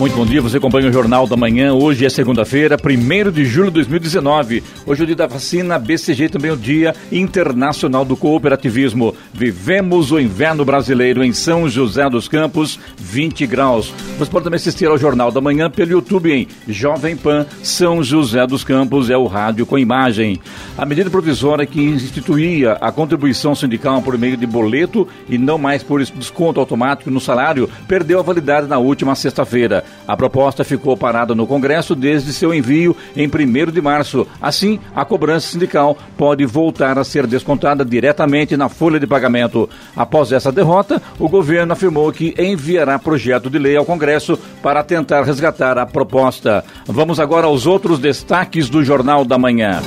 [0.00, 1.74] Muito bom dia, você acompanha o Jornal da Manhã.
[1.74, 4.64] Hoje é segunda-feira, 1 de julho de 2019.
[4.86, 9.14] Hoje é o dia da vacina, BCG também é o Dia Internacional do Cooperativismo.
[9.34, 13.92] Vivemos o inverno brasileiro em São José dos Campos, 20 graus.
[14.18, 18.46] Você pode também assistir ao Jornal da Manhã pelo YouTube em Jovem Pan São José
[18.46, 20.40] dos Campos, é o rádio com imagem.
[20.78, 25.82] A medida provisória que instituía a contribuição sindical por meio de boleto e não mais
[25.82, 29.84] por desconto automático no salário perdeu a validade na última sexta-feira.
[30.06, 34.26] A proposta ficou parada no Congresso desde seu envio em 1 de março.
[34.40, 39.68] Assim, a cobrança sindical pode voltar a ser descontada diretamente na folha de pagamento.
[39.94, 45.22] Após essa derrota, o governo afirmou que enviará projeto de lei ao Congresso para tentar
[45.22, 46.64] resgatar a proposta.
[46.86, 49.80] Vamos agora aos outros destaques do Jornal da Manhã.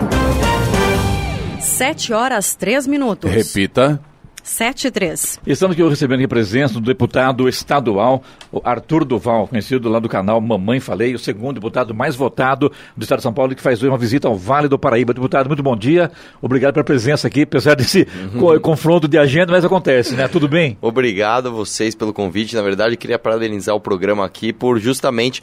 [1.61, 3.29] Sete horas, três minutos.
[3.29, 4.01] Repita.
[4.47, 5.41] 7 e 3.
[5.45, 8.23] Estamos aqui recebendo a presença do deputado estadual
[8.63, 13.19] Arthur Duval, conhecido lá do canal Mamãe Falei, o segundo deputado mais votado do estado
[13.19, 15.13] de São Paulo, que faz hoje uma visita ao Vale do Paraíba.
[15.13, 16.13] Deputado, muito bom dia.
[16.41, 18.61] Obrigado pela presença aqui, apesar desse uhum.
[18.61, 20.29] confronto de agenda, mas acontece, né?
[20.29, 20.79] Tudo bem?
[20.81, 22.55] Obrigado a vocês pelo convite.
[22.55, 25.43] Na verdade, queria parabenizar o programa aqui por justamente.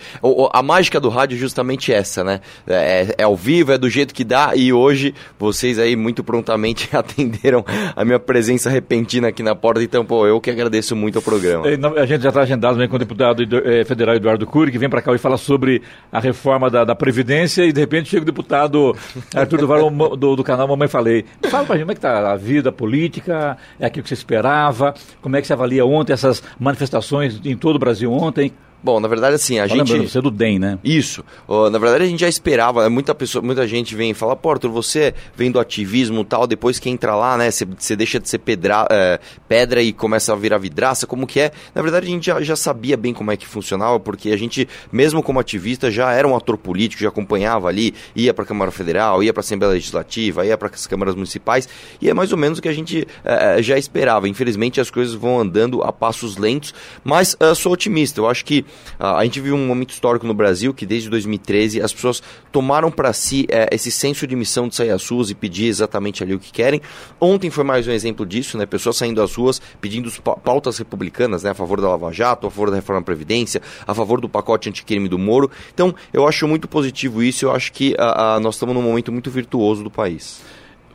[0.54, 2.40] A mágica do rádio é justamente essa, né?
[2.66, 6.88] É, é ao vivo, é do jeito que dá, e hoje vocês aí muito prontamente
[6.96, 11.18] atenderam a minha presença repentina repentina aqui na porta, então, pô, eu que agradeço muito
[11.18, 11.66] ao programa.
[12.00, 15.02] A gente já está agendado com o deputado eh, federal Eduardo Cury, que vem para
[15.02, 15.82] cá e fala sobre
[16.12, 18.96] a reforma da, da, Previdência, e de repente chega o deputado
[19.36, 21.26] Arthur do, do, do canal Mamãe Falei.
[21.50, 24.94] Fala para gente como é que está a vida política, é aquilo que você esperava,
[25.22, 28.54] como é que você avalia ontem essas manifestações em todo o Brasil ontem?
[28.84, 29.78] Bom, na verdade, assim, a gente.
[29.78, 30.78] Lembrando, você é do DEM, né?
[30.84, 31.24] Isso.
[31.48, 32.84] Uh, na verdade, a gente já esperava.
[32.84, 32.90] Né?
[32.90, 36.46] Muita, pessoa, muita gente vem e fala, pô, Arthur, você vem do ativismo e tal,
[36.46, 37.50] depois que entra lá, né?
[37.50, 41.52] Você deixa de ser pedra, é, pedra e começa a virar vidraça, como que é?
[41.74, 44.68] Na verdade, a gente já, já sabia bem como é que funcionava, porque a gente,
[44.92, 48.70] mesmo como ativista, já era um ator político, já acompanhava ali, ia para a Câmara
[48.72, 51.70] Federal, ia para a Assembleia Legislativa, ia para as câmaras municipais,
[52.02, 54.28] e é mais ou menos o que a gente é, já esperava.
[54.28, 58.20] Infelizmente, as coisas vão andando a passos lentos, mas uh, sou otimista.
[58.20, 58.66] Eu acho que
[59.00, 63.12] a gente viu um momento histórico no Brasil que desde 2013 as pessoas tomaram para
[63.14, 66.40] si é, esse senso de missão de sair às ruas e pedir exatamente ali o
[66.40, 66.82] que querem.
[67.20, 68.66] Ontem foi mais um exemplo disso, né?
[68.66, 70.12] Pessoas saindo às ruas pedindo
[70.44, 71.52] pautas republicanas, né?
[71.52, 74.70] A favor da Lava Jato, a favor da reforma da Previdência, a favor do pacote
[74.70, 75.50] anticrime do Moro.
[75.74, 77.46] Então, eu acho muito positivo isso.
[77.46, 80.42] Eu acho que uh, uh, nós estamos num momento muito virtuoso do país.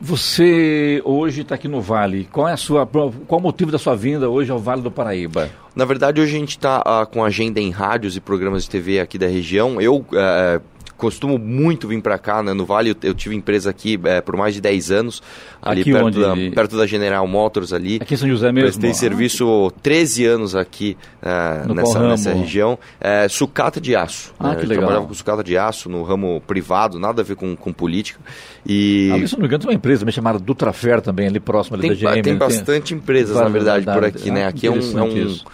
[0.01, 2.23] Você hoje está aqui no Vale.
[2.31, 5.49] Qual é a sua, qual o motivo da sua vinda hoje ao Vale do Paraíba?
[5.75, 8.99] Na verdade, hoje a gente está uh, com agenda em rádios e programas de TV
[8.99, 9.79] aqui da região.
[9.79, 10.61] Eu uh,
[10.99, 12.89] costumo muito vir para cá, né, no Vale.
[12.89, 15.23] Eu, eu tive empresa aqui é, por mais de 10 anos,
[15.61, 17.97] ali aqui perto, da, perto da General Motors ali.
[18.01, 18.69] Aqui em São José mesmo?
[18.69, 22.77] Prestei ah, serviço 13 anos aqui uh, nessa, nessa, região.
[22.99, 24.33] É, sucata de aço.
[24.37, 24.55] Ah, né?
[24.55, 24.83] que eu legal.
[24.83, 28.19] trabalhava com sucata de aço no ramo privado, nada a ver com, com política.
[28.65, 29.09] E...
[29.13, 31.87] Ali, se não me engano, tem uma empresa também chamada Dutrafer também, ali próximo ali
[31.87, 32.21] tem, da GM.
[32.21, 34.45] Tem bastante empresas, na verdade, por aqui, né?
[34.45, 35.37] Aqui é um, é um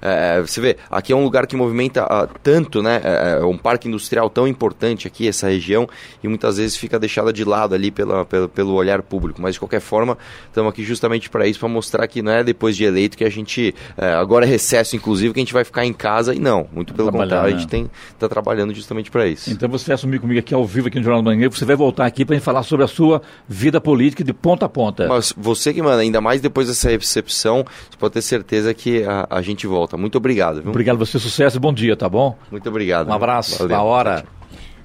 [0.00, 3.00] é, você vê, aqui é um lugar que movimenta uh, tanto, né?
[3.02, 5.88] É, é um parque industrial tão importante aqui, essa região,
[6.22, 9.40] e muitas vezes fica deixada de lado ali pela, pela pelo olhar público.
[9.40, 12.76] Mas de qualquer forma, estamos aqui justamente para isso, para mostrar que não é depois
[12.76, 13.74] de eleito que a gente.
[13.96, 16.66] É, agora é recesso, inclusive, que a gente vai ficar em casa e não.
[16.72, 17.56] Muito pelo contrário, né?
[17.56, 19.50] a gente está trabalhando justamente para isso.
[19.50, 21.76] Então você vai assumir comigo aqui ao vivo, aqui no Jornal do Manhã, você vai
[21.76, 25.06] voltar aqui para falar sobre a sua vida política de ponta a ponta.
[25.06, 29.26] Mas você que manda, ainda mais depois dessa recepção, você pode ter certeza que a,
[29.30, 29.87] a gente volta.
[29.96, 30.60] Muito obrigado.
[30.60, 30.70] Viu?
[30.70, 32.36] Obrigado você, sucesso e bom dia, tá bom?
[32.50, 33.08] Muito obrigado.
[33.08, 33.76] Um abraço, Valeu.
[33.76, 34.24] na hora.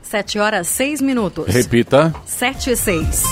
[0.02, 1.48] 7 horas 6 minutos.
[1.48, 2.14] Repita.
[2.26, 3.24] 7 e 6.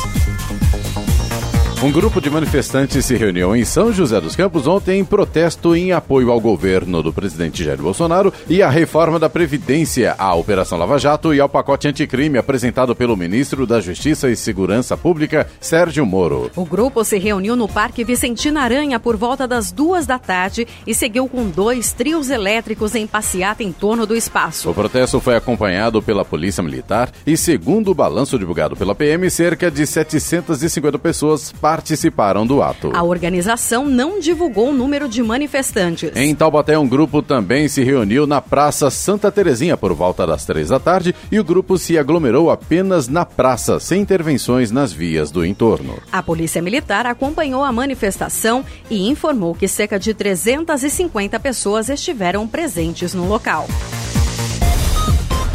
[1.84, 5.92] Um grupo de manifestantes se reuniu em São José dos Campos ontem em protesto em
[5.92, 11.00] apoio ao governo do presidente Jair Bolsonaro e à reforma da Previdência, à Operação Lava
[11.00, 16.52] Jato e ao pacote anticrime apresentado pelo ministro da Justiça e Segurança Pública, Sérgio Moro.
[16.56, 20.94] O grupo se reuniu no Parque Vicentina Aranha por volta das duas da tarde e
[20.94, 24.70] seguiu com dois trios elétricos em passeata em torno do espaço.
[24.70, 29.72] O protesto foi acompanhado pela Polícia Militar e, segundo o balanço divulgado pela PM, cerca
[29.72, 31.71] de 750 pessoas participaram
[32.48, 32.92] do ato.
[32.94, 36.12] A organização não divulgou o número de manifestantes.
[36.16, 40.70] Em Taubaté, um grupo também se reuniu na Praça Santa Terezinha por volta das três
[40.70, 45.46] da tarde e o grupo se aglomerou apenas na praça, sem intervenções nas vias do
[45.46, 45.98] entorno.
[46.12, 53.14] A Polícia Militar acompanhou a manifestação e informou que cerca de 350 pessoas estiveram presentes
[53.14, 53.68] no local.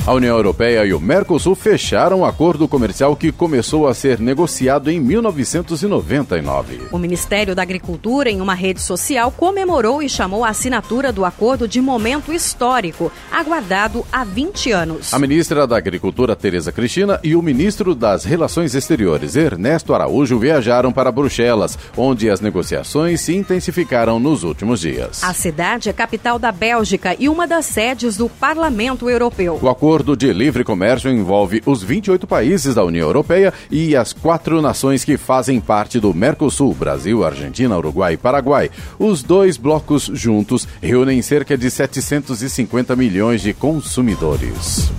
[0.07, 4.89] A União Europeia e o Mercosul fecharam um acordo comercial que começou a ser negociado
[4.89, 6.83] em 1999.
[6.93, 11.67] O Ministério da Agricultura, em uma rede social, comemorou e chamou a assinatura do acordo
[11.67, 15.13] de momento histórico, aguardado há 20 anos.
[15.13, 20.93] A ministra da Agricultura, Tereza Cristina, e o ministro das Relações Exteriores, Ernesto Araújo, viajaram
[20.93, 25.25] para Bruxelas, onde as negociações se intensificaram nos últimos dias.
[25.25, 29.59] A cidade é capital da Bélgica e uma das sedes do Parlamento Europeu.
[29.61, 34.13] O acordo acordo de livre comércio envolve os 28 países da União Europeia e as
[34.13, 38.71] quatro nações que fazem parte do Mercosul Brasil, Argentina, Uruguai e Paraguai.
[38.99, 44.91] Os dois blocos juntos reúnem cerca de 750 milhões de consumidores.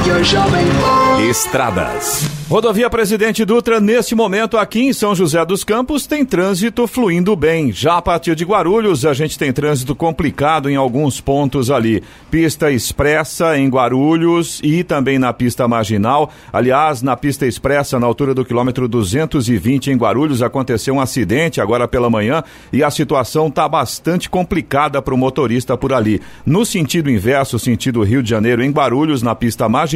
[0.00, 1.22] Rádio Jovem Pan.
[1.28, 2.40] Estradas.
[2.48, 7.70] Rodovia Presidente Dutra, neste momento aqui em São José dos Campos, tem trânsito fluindo bem.
[7.70, 12.02] Já a partir de Guarulhos, a gente tem trânsito complicado em alguns pontos ali.
[12.28, 16.32] Pista expressa em Guarulhos e também na pista marginal.
[16.52, 21.86] Aliás, na pista expressa, na altura do quilômetro 220 em Guarulhos, aconteceu um acidente agora
[21.86, 22.42] pela manhã
[22.72, 26.20] e a situação está bastante complicada para o motorista por ali.
[26.44, 29.89] No sentido inverso, sentido Rio de Janeiro, em Guarulhos, na pista marginal,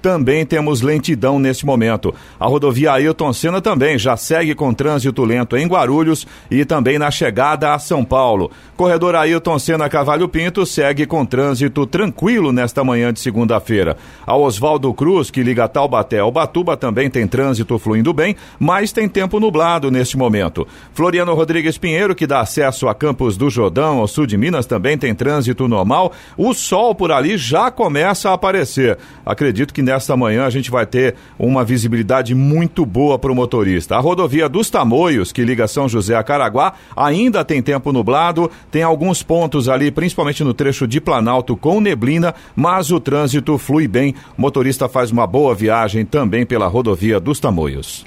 [0.00, 2.14] também temos lentidão neste momento momento.
[2.40, 7.10] A rodovia Ailton Senna também já segue com trânsito lento em Guarulhos e também na
[7.10, 8.50] chegada a São Paulo.
[8.76, 13.96] Corredor Ailton Senna Cavalho Pinto segue com trânsito tranquilo nesta manhã de segunda-feira.
[14.26, 19.08] A Oswaldo Cruz, que liga Taubaté ao Batuba, também tem trânsito fluindo bem, mas tem
[19.08, 20.66] tempo nublado neste momento.
[20.92, 24.98] Floriano Rodrigues Pinheiro, que dá acesso a Campos do Jordão, ao sul de Minas, também
[24.98, 26.12] tem trânsito normal.
[26.36, 28.98] O sol por ali já começa a aparecer.
[29.26, 33.96] Acredito que nesta manhã a gente vai ter uma visibilidade muito boa para o motorista.
[33.96, 38.84] A rodovia dos Tamoios, que liga São José a Caraguá, ainda tem tempo nublado, tem
[38.84, 44.14] alguns pontos ali, principalmente no trecho de Planalto com neblina, mas o trânsito flui bem.
[44.38, 48.06] O motorista faz uma boa viagem também pela rodovia dos Tamoios.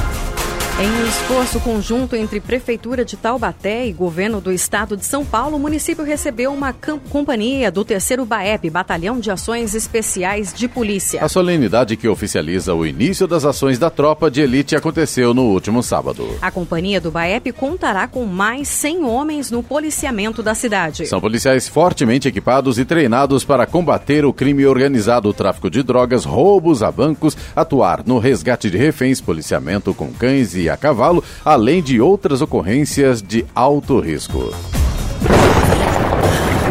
[0.79, 5.57] Em um esforço conjunto entre Prefeitura de Taubaté e Governo do Estado de São Paulo,
[5.57, 6.73] o município recebeu uma
[7.11, 11.23] companhia do terceiro BAEP, Batalhão de Ações Especiais de Polícia.
[11.23, 15.83] A solenidade que oficializa o início das ações da tropa de elite aconteceu no último
[15.83, 16.27] sábado.
[16.41, 21.05] A companhia do BAEP contará com mais 100 homens no policiamento da cidade.
[21.05, 26.25] São policiais fortemente equipados e treinados para combater o crime organizado, o tráfico de drogas,
[26.25, 31.81] roubos a bancos, atuar no resgate de reféns, policiamento com cães e a cavalo, além
[31.81, 34.53] de outras ocorrências de alto risco.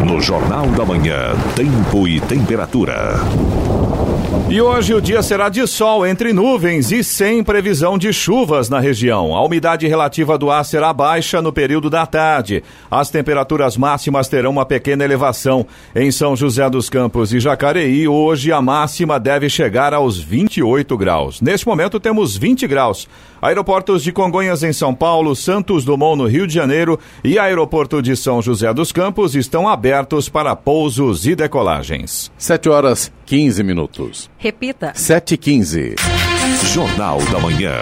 [0.05, 3.19] No Jornal da Manhã, tempo e temperatura.
[4.51, 8.81] E hoje o dia será de sol entre nuvens e sem previsão de chuvas na
[8.81, 9.33] região.
[9.33, 12.61] A umidade relativa do ar será baixa no período da tarde.
[12.89, 15.65] As temperaturas máximas terão uma pequena elevação.
[15.95, 21.39] Em São José dos Campos e Jacareí, hoje a máxima deve chegar aos 28 graus.
[21.39, 23.07] Neste momento temos 20 graus.
[23.41, 28.15] Aeroportos de Congonhas em São Paulo, Santos Dumont no Rio de Janeiro e Aeroporto de
[28.15, 32.31] São José dos Campos estão abertos para pousos e decolagens.
[32.37, 34.29] 7 horas 15 minutos.
[34.37, 34.91] Repita.
[34.93, 35.95] 7 e 15.
[36.73, 37.73] Jornal da Manhã.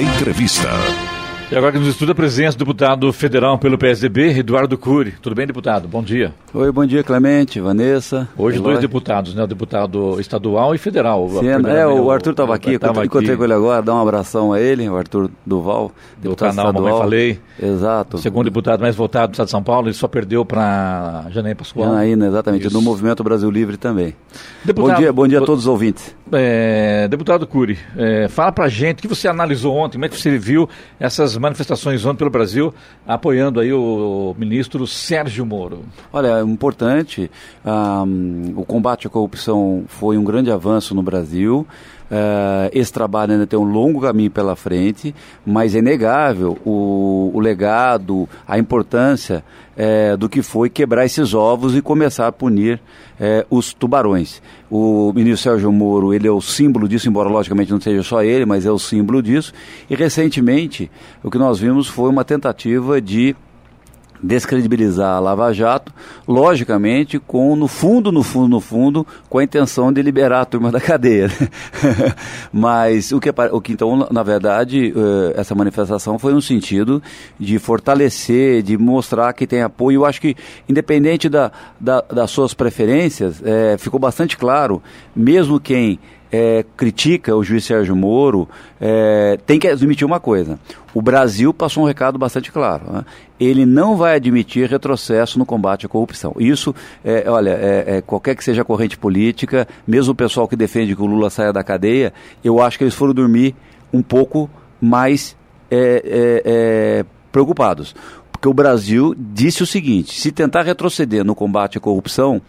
[0.00, 1.13] Entrevista.
[1.52, 5.12] E agora que nos estuda a presença do deputado federal pelo PSDB, Eduardo Cury.
[5.22, 5.86] Tudo bem, deputado?
[5.86, 6.32] Bom dia.
[6.52, 8.26] Oi, bom dia, Clemente, Vanessa.
[8.36, 8.72] Hoje Eloy.
[8.72, 9.44] dois deputados, né?
[9.44, 11.28] O deputado estadual e federal.
[11.28, 14.60] Sim, é, o Arthur estava aqui, tava encontrei com ele agora, dá um abração a
[14.60, 16.84] ele, o Arthur Duval, deputado do canal estadual.
[16.84, 17.40] Mamãe Falei.
[17.62, 18.16] Exato.
[18.16, 21.56] O segundo deputado mais votado do estado de São Paulo, ele só perdeu para Janaína
[21.56, 21.90] Pascoal.
[21.90, 22.74] Janaína, exatamente, Isso.
[22.74, 24.14] do Movimento Brasil Livre também.
[24.64, 26.16] Deputado, bom dia, bom dia a todos os ouvintes.
[26.32, 30.18] É, deputado Cury, é, fala pra gente o que você analisou ontem, como é que
[30.18, 32.72] você viu essas manifestações ontem pelo Brasil,
[33.06, 35.84] apoiando aí o, ministro Sérgio Moro.
[36.12, 37.30] Olha, é importante,
[37.64, 41.66] um, o combate à corrupção foi um grande avanço no Brasil,
[42.14, 45.12] Uh, esse trabalho ainda tem um longo caminho pela frente,
[45.44, 49.42] mas é inegável o, o legado, a importância
[49.76, 52.80] é, do que foi quebrar esses ovos e começar a punir
[53.18, 54.40] é, os tubarões.
[54.70, 58.46] O ministro Sérgio Moro, ele é o símbolo disso, embora logicamente não seja só ele,
[58.46, 59.52] mas é o símbolo disso.
[59.90, 60.88] E recentemente,
[61.20, 63.34] o que nós vimos foi uma tentativa de
[64.24, 65.92] descredibilizar a Lava Jato,
[66.26, 70.72] logicamente, com no fundo, no fundo, no fundo, com a intenção de liberar a turma
[70.72, 71.28] da cadeia.
[72.52, 77.02] Mas o que, o que então, na verdade, eh, essa manifestação foi no sentido
[77.38, 80.00] de fortalecer, de mostrar que tem apoio.
[80.00, 80.34] Eu acho que,
[80.68, 84.82] independente da, da das suas preferências, é, ficou bastante claro,
[85.14, 85.98] mesmo quem
[86.36, 88.48] é, critica o juiz Sérgio Moro,
[88.80, 90.58] é, tem que admitir uma coisa.
[90.92, 92.92] O Brasil passou um recado bastante claro.
[92.92, 93.04] Né?
[93.38, 96.34] Ele não vai admitir retrocesso no combate à corrupção.
[96.36, 96.74] Isso,
[97.04, 100.96] é, olha, é, é, qualquer que seja a corrente política, mesmo o pessoal que defende
[100.96, 102.12] que o Lula saia da cadeia,
[102.42, 103.54] eu acho que eles foram dormir
[103.92, 104.50] um pouco
[104.80, 105.36] mais
[105.70, 107.94] é, preocupados.
[108.32, 112.42] Porque o Brasil disse o seguinte: se tentar retroceder no combate à corrupção,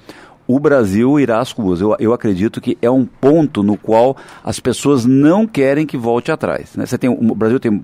[0.48, 1.82] o Brasil irá às ruas.
[1.82, 6.32] Eu, eu acredito que é um ponto no qual as pessoas não querem que volte
[6.32, 6.76] atrás.
[6.76, 6.86] Né?
[6.86, 7.82] Você tem, o Brasil tem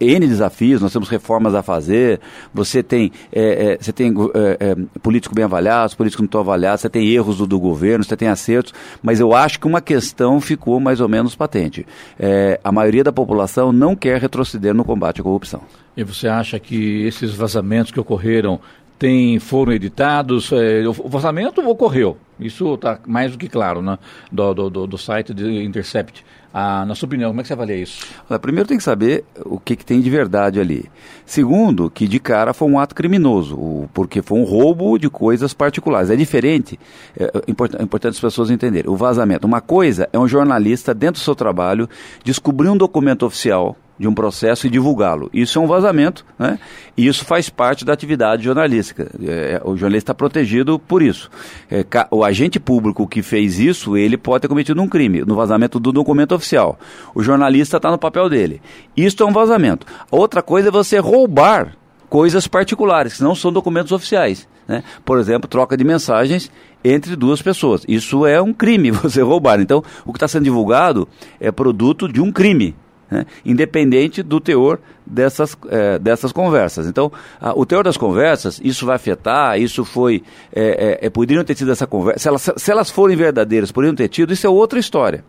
[0.00, 2.20] N desafios, nós temos reformas a fazer,
[2.52, 6.80] você tem, é, é, você tem é, é políticos bem avaliados, políticos não estão avaliados,
[6.80, 8.72] você tem erros do, do, governo, você tem acertos,
[9.02, 11.86] mas eu acho que uma questão ficou mais ou menos patente.
[12.18, 15.62] É, a maioria da população não quer retroceder no combate à corrupção.
[15.94, 18.58] E você acha que esses vazamentos que ocorreram
[19.02, 23.98] tem, foram editados, é, o vazamento ocorreu, isso está mais do que claro, né,
[24.30, 26.24] do, do, do site de Intercept.
[26.54, 28.06] Ah, na sua opinião, como é que você avalia isso?
[28.30, 30.84] Olha, primeiro tem que saber o que, que, tem de verdade ali.
[31.26, 36.08] Segundo, que de cara foi um ato criminoso, porque foi um roubo de coisas particulares.
[36.08, 36.78] É diferente,
[37.18, 38.88] é, é importante, é importante as pessoas entenderem.
[38.88, 41.88] O vazamento, uma coisa é um jornalista, dentro do seu trabalho,
[42.22, 45.30] descobrir um documento oficial de um processo e divulgá-lo.
[45.32, 46.58] Isso é um vazamento, né?
[46.96, 49.10] E isso faz parte da atividade jornalística.
[49.22, 51.30] É, o jornalista está protegido por isso.
[51.70, 55.78] É, o agente público que fez isso, ele pode ter cometido um crime no vazamento
[55.78, 56.78] do documento oficial.
[57.14, 58.60] O jornalista está no papel dele.
[58.96, 59.86] Isso é um vazamento.
[60.10, 61.76] Outra coisa é você roubar
[62.08, 64.46] coisas particulares, que não são documentos oficiais.
[64.68, 64.84] Né?
[65.04, 66.50] Por exemplo, troca de mensagens
[66.84, 67.84] entre duas pessoas.
[67.88, 69.60] Isso é um crime, você roubar.
[69.60, 71.08] Então, o que está sendo divulgado
[71.40, 72.74] é produto de um crime.
[73.12, 73.26] Né?
[73.44, 76.86] independente do teor dessas, é, dessas conversas.
[76.86, 80.22] Então, a, o teor das conversas, isso vai afetar, isso foi.
[80.50, 82.20] É, é, poderiam ter tido essa conversa.
[82.20, 85.22] Se elas, se elas forem verdadeiras, poderiam ter tido, isso é outra história.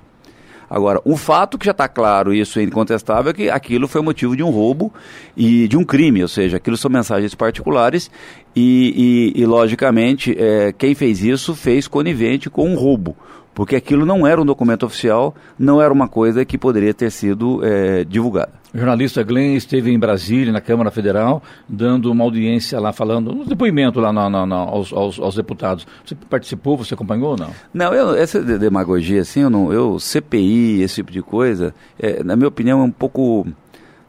[0.69, 4.33] Agora, um fato que já está claro, isso é incontestável, é que aquilo foi motivo
[4.33, 4.93] de um roubo
[5.35, 8.09] e de um crime, ou seja, aquilo são mensagens particulares
[8.55, 13.15] e, e, e logicamente, é, quem fez isso fez conivente com um roubo
[13.53, 17.61] porque aquilo não era um documento oficial, não era uma coisa que poderia ter sido
[17.63, 18.63] é, divulgada.
[18.73, 23.45] O jornalista Glenn esteve em Brasília, na Câmara Federal, dando uma audiência lá, falando, um
[23.45, 25.85] depoimento lá na, na, na, aos, aos, aos, deputados.
[26.03, 27.51] Você participou, você acompanhou ou não?
[27.71, 32.35] Não, eu, essa demagogia, assim, eu, não, eu CPI, esse tipo de coisa, é, na
[32.35, 33.45] minha opinião, é um pouco.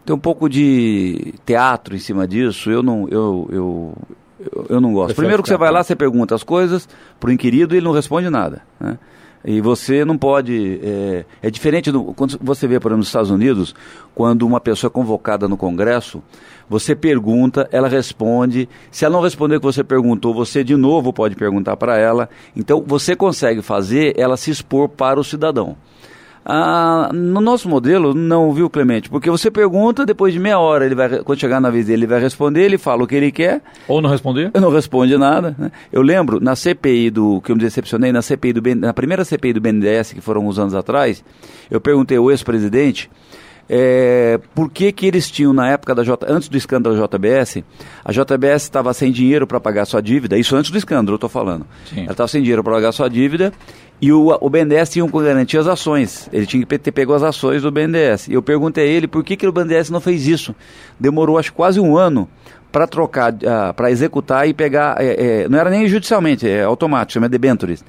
[0.07, 2.71] Tem um pouco de teatro em cima disso.
[2.71, 3.95] Eu não, eu, eu,
[4.41, 5.15] eu, eu não gosto.
[5.15, 6.89] Primeiro que você vai lá, você pergunta as coisas
[7.21, 8.63] para o inquirido e ele não responde nada.
[8.81, 8.99] Né?
[9.45, 10.81] E você não pode.
[10.83, 13.75] É, é diferente do, quando você vê, por exemplo, nos Estados Unidos,
[14.15, 16.23] quando uma pessoa é convocada no Congresso,
[16.69, 18.69] você pergunta, ela responde.
[18.91, 22.29] Se ela não responder o que você perguntou, você de novo pode perguntar para ela.
[22.57, 25.77] Então você consegue fazer ela se expor para o cidadão.
[26.45, 29.09] Ah, no nosso modelo, não, viu, Clemente?
[29.09, 32.07] Porque você pergunta, depois de meia hora, ele vai, quando chegar na vez dele, ele
[32.07, 33.63] vai responder, ele fala o que ele quer.
[33.89, 34.51] Ou não responder?
[34.61, 35.57] Não responde nada.
[35.59, 35.73] Né?
[35.91, 39.55] Eu lembro, na CPI do, que eu me decepcionei, na CPI do na primeira CPI
[39.55, 41.25] do BNDES, que foram uns anos atrás,
[41.71, 43.11] eu perguntei ao ex-presidente
[43.69, 47.63] é, por que, que eles tinham na época da J, antes do escândalo da JBS,
[48.05, 51.31] a JBS estava sem dinheiro para pagar sua dívida, isso antes do escândalo, eu estou
[51.31, 51.67] falando.
[51.87, 52.03] Sim.
[52.03, 53.53] Ela estava sem dinheiro para pagar sua dívida
[54.01, 56.29] e o, o BNDES tinha que garantir as ações.
[56.33, 58.29] Ele tinha que ter pego as ações do BNDES.
[58.29, 60.55] E eu perguntei a ele por que, que o BNDES não fez isso.
[60.99, 62.29] Demorou acho quase um ano
[62.71, 64.97] para trocar, uh, para executar e pegar.
[65.01, 67.85] É, é, não era nem judicialmente, é automático, chama debentures.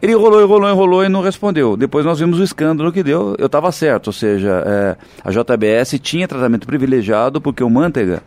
[0.00, 1.76] Ele enrolou, enrolou, enrolou e não respondeu.
[1.76, 3.34] Depois nós vimos o escândalo que deu.
[3.36, 8.22] Eu estava certo, ou seja, é, a JBS tinha tratamento privilegiado porque o Manteiga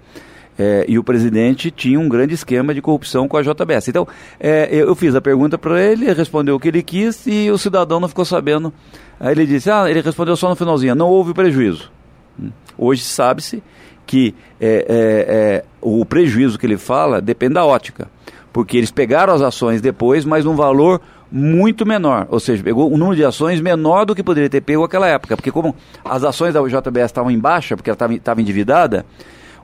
[0.62, 3.88] é, e o presidente tinha um grande esquema de corrupção com a JBS.
[3.88, 4.08] Então,
[4.40, 8.00] é, eu fiz a pergunta para ele, respondeu o que ele quis e o cidadão
[8.00, 8.72] não ficou sabendo.
[9.20, 11.92] Aí ele disse, ah, ele respondeu só no finalzinho, não houve prejuízo.
[12.40, 12.52] Hum.
[12.78, 13.64] Hoje sabe-se
[14.06, 18.08] que é, é, é, o prejuízo que ele fala depende da ótica,
[18.54, 22.98] porque eles pegaram as ações depois, mas num valor muito menor, ou seja, pegou um
[22.98, 26.54] número de ações menor do que poderia ter pego naquela época, porque como as ações
[26.54, 29.06] da JBS estavam em baixa, porque ela estava endividada,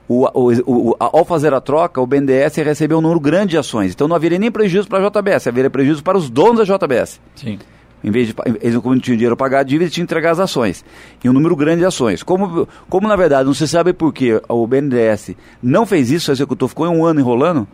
[0.08, 3.92] o, o, o, ao fazer a troca, o BNDES recebeu um número grande de ações.
[3.92, 7.20] Então não haveria nem prejuízo para a JBS, haveria prejuízo para os donos da JBS.
[7.36, 7.58] Sim.
[8.02, 10.40] Em vez de eles não tinham dinheiro para pagar a dívida, tinham que entregar as
[10.40, 10.84] ações.
[11.22, 12.22] E um número grande de ações.
[12.22, 16.34] Como, como na verdade não se sabe por que o BNDES não fez isso, o
[16.34, 17.66] executor ficou um ano enrolando,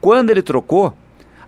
[0.00, 0.94] quando ele trocou,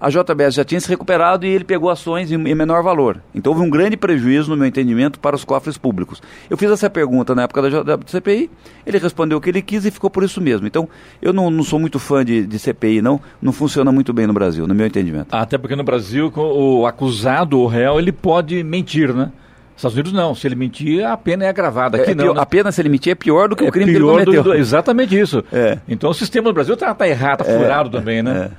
[0.03, 3.23] a JBS já tinha se recuperado e ele pegou ações em, em, menor valor.
[3.33, 6.21] Então houve um grande prejuízo, no meu entendimento, para os cofres públicos.
[6.51, 8.51] Eu fiz essa pergunta na época da, da CPI,
[8.85, 10.67] ele respondeu o que ele quis e ficou por isso mesmo.
[10.67, 10.89] Então
[11.23, 13.21] eu não, não sou muito fã de, de, CPI, não.
[13.41, 15.29] Não funciona muito bem no Brasil, no meu entendimento.
[15.31, 19.31] Até porque no Brasil o acusado, o réu, ele pode mentir, né?
[19.77, 21.99] Estados Unidos não, se ele mentir, a pena é agravada.
[21.99, 22.25] Aqui é, não.
[22.25, 22.41] Pior, né?
[22.41, 24.43] A pena, se ele mentir, é pior do que é o crime que ele cometeu.
[24.43, 25.45] Do, do, exatamente isso.
[25.53, 25.79] É.
[25.89, 28.51] Então o sistema do Brasil está tá errado, está é, furado também, né?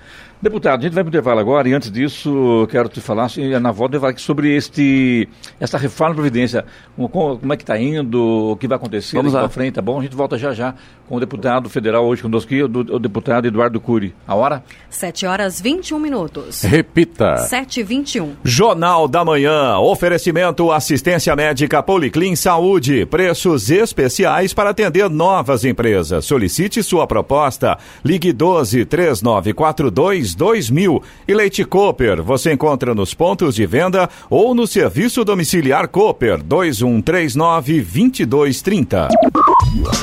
[0.43, 3.29] Deputado, a gente vai para o intervalo agora e antes disso quero te falar,
[3.61, 5.25] na volta, falar sobre este,
[5.57, 6.65] essa reforma da Previdência.
[6.97, 9.47] Como, é que está indo, o que vai acontecer Vamos lá.
[9.47, 10.01] frente, tá bom?
[10.01, 10.75] A gente volta já já
[11.07, 14.13] com o deputado federal hoje conosco aqui, o, o deputado Eduardo Cury.
[14.27, 14.61] A hora?
[14.89, 16.61] 7 horas 21 minutos.
[16.63, 17.37] Repita.
[17.37, 18.35] 7 e 21.
[18.43, 26.25] Jornal da Manhã, oferecimento assistência médica Policlin Saúde, preços especiais para atender novas empresas.
[26.25, 27.77] Solicite sua proposta.
[28.03, 31.01] Ligue 12 3942 2000.
[31.27, 37.81] E Leite Cooper você encontra nos pontos de venda ou no serviço domiciliar Cooper 2139
[37.81, 39.07] 2230.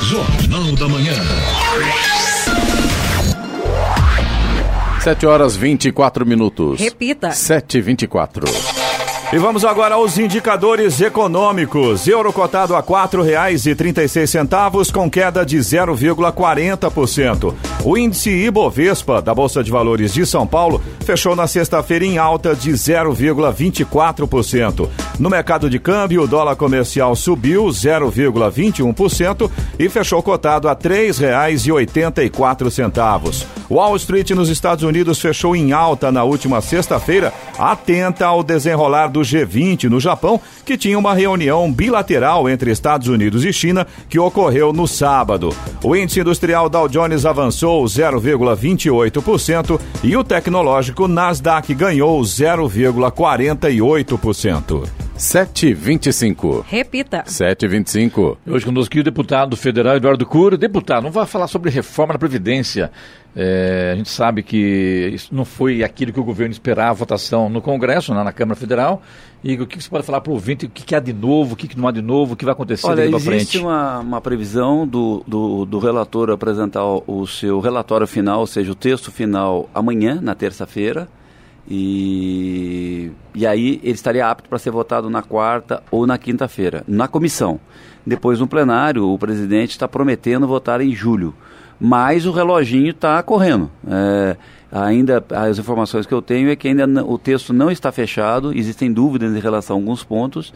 [0.03, 1.15] Jornal da Manhã.
[5.01, 6.79] 7 horas 24 minutos.
[6.79, 7.31] Repita.
[7.31, 8.80] 7 e 24
[9.33, 12.09] e vamos agora aos indicadores econômicos.
[12.09, 17.55] Euro cotado a quatro reais e trinta e seis centavos com queda de 0,40%.
[17.85, 22.57] O índice Ibovespa da Bolsa de Valores de São Paulo fechou na sexta-feira em alta
[22.57, 24.89] de 0,24%.
[25.19, 31.67] No mercado de câmbio, o dólar comercial subiu 0,21% e fechou cotado a três reais
[31.67, 33.47] e oitenta e quatro centavos.
[33.71, 39.20] Wall Street nos Estados Unidos fechou em alta na última sexta-feira, atenta ao desenrolar do
[39.23, 44.73] G20 no Japão, que tinha uma reunião bilateral entre Estados Unidos e China que ocorreu
[44.73, 45.53] no sábado.
[45.83, 55.10] O índice industrial Dow Jones avançou 0,28% e o tecnológico Nasdaq ganhou 0,48%.
[55.21, 56.65] 725.
[56.67, 57.23] Repita.
[57.27, 58.39] 725.
[58.47, 60.57] Hoje conosco o deputado federal Eduardo Cury.
[60.57, 62.91] Deputado, não vai falar sobre reforma da Previdência.
[63.37, 67.51] É, a gente sabe que isso não foi aquilo que o governo esperava a votação
[67.51, 69.03] no Congresso, né, na Câmara Federal.
[69.45, 71.57] E o que você pode falar para o ouvinte, o que, há de novo, o
[71.57, 73.43] que, não há de novo, o que vai acontecer Olha, daqui para frente?
[73.43, 78.47] Existe uma, uma previsão do, do, do, relator apresentar o, o seu relatório final, ou
[78.47, 81.07] seja, o texto final amanhã, na terça-feira.
[81.69, 87.07] E, e aí ele estaria apto para ser votado na quarta ou na quinta-feira, na
[87.07, 87.61] comissão.
[88.05, 91.35] Depois, no plenário, o presidente está prometendo votar em julho.
[91.79, 93.71] Mas o reloginho está correndo.
[93.87, 94.37] É,
[94.71, 98.93] ainda as informações que eu tenho é que ainda o texto não está fechado, existem
[98.93, 100.53] dúvidas em relação a alguns pontos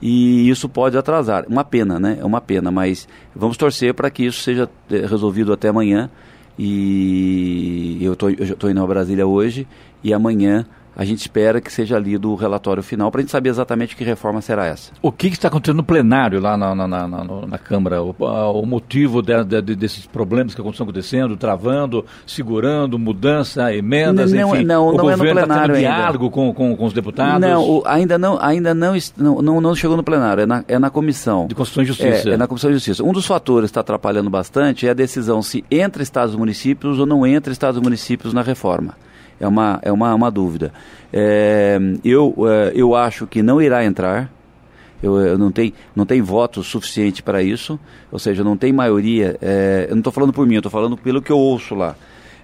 [0.00, 1.44] e isso pode atrasar.
[1.48, 2.18] Uma pena, né?
[2.20, 6.10] É uma pena, mas vamos torcer para que isso seja é, resolvido até amanhã.
[6.58, 9.66] E eu estou indo a Brasília hoje
[10.04, 13.48] e amanhã a gente espera que seja lido o relatório final para a gente saber
[13.48, 14.92] exatamente que reforma será essa.
[15.02, 18.02] O que, que está acontecendo no plenário lá na, na, na, na Câmara?
[18.02, 24.54] O, o motivo de, de, desses problemas que estão acontecendo, travando, segurando, mudança, emendas, não,
[24.54, 24.64] enfim.
[24.64, 27.40] Não, o não governo é no plenário está diálogo com, com, com, os deputados?
[27.40, 30.90] Não, o, ainda, não, ainda não, não, não, chegou no plenário, é na, é na
[30.90, 31.48] comissão.
[31.48, 32.30] De Constituição e Justiça.
[32.30, 33.02] É, é na Comissão de Justiça.
[33.02, 37.00] Um dos fatores que está atrapalhando bastante é a decisão se entra estados e municípios
[37.00, 38.94] ou não entra estados e municípios na reforma
[39.38, 40.72] é uma, é uma, uma dúvida.
[41.12, 44.30] É, eu, é, eu acho que não irá entrar.
[45.02, 47.78] Eu, eu, não tem não tem voto suficiente para isso,
[48.10, 49.36] ou seja, não tem maioria.
[49.40, 51.94] É, eu não estou falando por mim, eu estou falando pelo que eu ouço lá.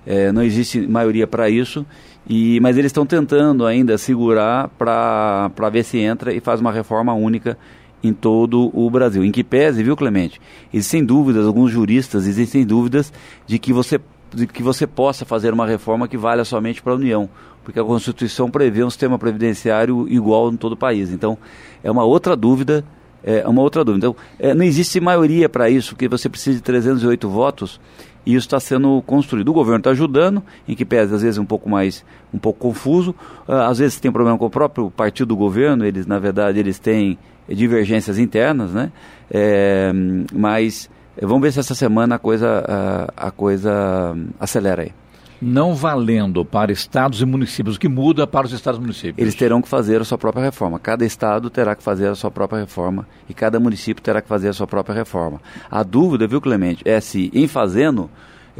[0.06, 1.86] É, não existe maioria para isso,
[2.28, 7.12] e, mas eles estão tentando ainda segurar para ver se entra e faz uma reforma
[7.12, 7.56] única
[8.02, 9.24] em todo o Brasil.
[9.24, 10.40] Em que pese, viu, Clemente?
[10.72, 13.12] Existem dúvidas, alguns juristas existem dúvidas
[13.46, 14.00] de que você
[14.32, 17.28] de que você possa fazer uma reforma que valha somente para a União,
[17.64, 21.10] porque a Constituição prevê um sistema previdenciário igual em todo o país.
[21.10, 21.36] Então,
[21.82, 22.84] é uma outra dúvida,
[23.22, 24.06] é uma outra dúvida.
[24.06, 27.80] Então, é, não existe maioria para isso, porque você precisa de 308 votos
[28.24, 29.48] e isso está sendo construído.
[29.48, 33.14] O governo está ajudando, em que pese às vezes um pouco mais, um pouco confuso,
[33.48, 36.78] uh, às vezes tem problema com o próprio partido do governo, eles na verdade eles
[36.78, 38.92] têm divergências internas, né?
[39.30, 39.92] É,
[40.32, 40.88] mas
[41.20, 42.64] Vamos ver se essa semana a coisa,
[43.16, 44.92] a, a coisa acelera aí.
[45.40, 49.16] Não valendo para estados e municípios, o que muda para os estados e municípios?
[49.16, 50.78] Eles terão que fazer a sua própria reforma.
[50.78, 54.48] Cada estado terá que fazer a sua própria reforma e cada município terá que fazer
[54.48, 55.40] a sua própria reforma.
[55.70, 58.10] A dúvida, viu, Clemente, é se em fazendo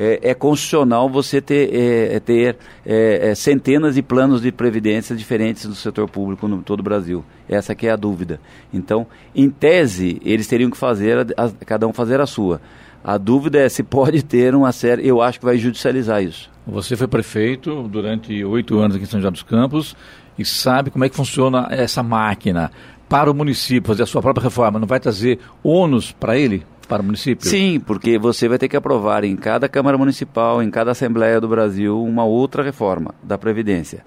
[0.00, 5.14] é, é constitucional você ter, é, é ter é, é, centenas de planos de previdência
[5.14, 7.22] diferentes do setor público no todo o Brasil.
[7.46, 8.40] Essa que é a dúvida.
[8.72, 12.62] Então, em tese, eles teriam que fazer, a, a, cada um fazer a sua.
[13.04, 15.06] A dúvida é se pode ter uma série.
[15.06, 16.50] Eu acho que vai judicializar isso.
[16.66, 19.94] Você foi prefeito durante oito anos aqui em São José dos Campos
[20.38, 22.70] e sabe como é que funciona essa máquina.
[23.06, 26.64] Para o município fazer a sua própria reforma, não vai trazer ônus para ele?
[26.90, 27.48] Para o município?
[27.48, 31.46] Sim, porque você vai ter que aprovar em cada Câmara Municipal, em cada Assembleia do
[31.46, 34.04] Brasil, uma outra reforma da Previdência.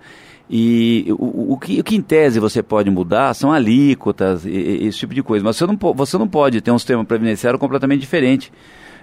[0.49, 4.87] E o, o, que, o que em tese você pode mudar são alíquotas, e, e,
[4.87, 5.45] esse tipo de coisa.
[5.45, 8.51] Mas você não, você não pode ter um sistema previdenciário completamente diferente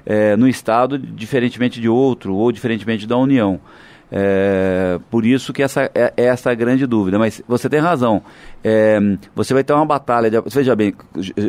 [0.05, 3.59] é, no Estado, diferentemente de outro, ou diferentemente da União.
[4.13, 7.19] É, por isso que essa é, é essa grande dúvida.
[7.19, 8.23] Mas você tem razão.
[8.63, 8.99] É,
[9.35, 10.31] você vai ter uma batalha.
[10.31, 10.95] De, veja bem,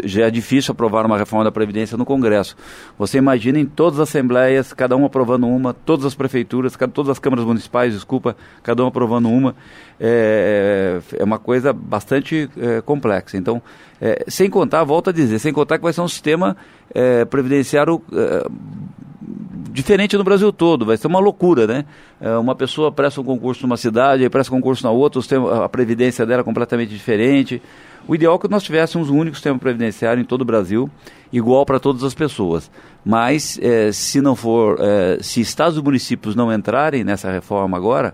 [0.05, 2.55] já é difícil aprovar uma reforma da Previdência no Congresso.
[2.97, 7.19] Você imagina em todas as assembleias, cada um aprovando uma, todas as prefeituras, todas as
[7.19, 9.55] câmaras municipais, desculpa, cada um aprovando uma.
[9.99, 13.37] É, é uma coisa bastante é, complexa.
[13.37, 13.61] Então,
[13.99, 16.55] é, sem contar, volto a dizer, sem contar que vai ser um sistema
[17.29, 18.03] previdenciário
[19.71, 21.85] diferente no Brasil todo, vai ser uma loucura, né?
[22.19, 25.21] É, uma pessoa presta um concurso numa cidade, aí presta concurso na outra,
[25.63, 27.61] a previdência dela é completamente diferente.
[28.07, 30.89] O ideal é que nós tivéssemos um único sistema previdenciário em todo o Brasil,
[31.31, 32.69] igual para todas as pessoas.
[33.05, 38.13] Mas, é, se não for, é, se estados e municípios não entrarem nessa reforma agora,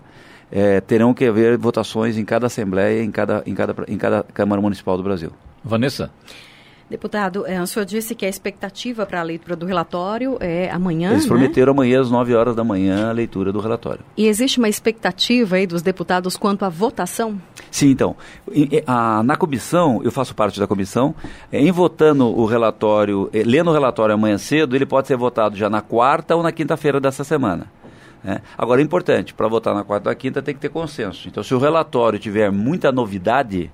[0.86, 4.96] terão que haver votações em cada Assembleia, em cada, em cada, em cada Câmara Municipal
[4.96, 5.30] do Brasil.
[5.62, 6.10] Vanessa?
[6.90, 11.10] Deputado, é, o senhor disse que a expectativa para a leitura do relatório é amanhã.
[11.10, 11.28] Eles né?
[11.28, 14.00] prometeram amanhã às 9 horas da manhã a leitura do relatório.
[14.16, 17.38] E existe uma expectativa aí dos deputados quanto à votação?
[17.70, 18.16] Sim, então.
[18.86, 21.14] A, na comissão, eu faço parte da comissão,
[21.52, 25.56] é, em votando o relatório, é, lendo o relatório amanhã cedo, ele pode ser votado
[25.56, 27.70] já na quarta ou na quinta-feira dessa semana.
[28.24, 28.40] Né?
[28.56, 31.28] Agora, é importante, para votar na quarta ou quinta tem que ter consenso.
[31.28, 33.70] Então, se o relatório tiver muita novidade,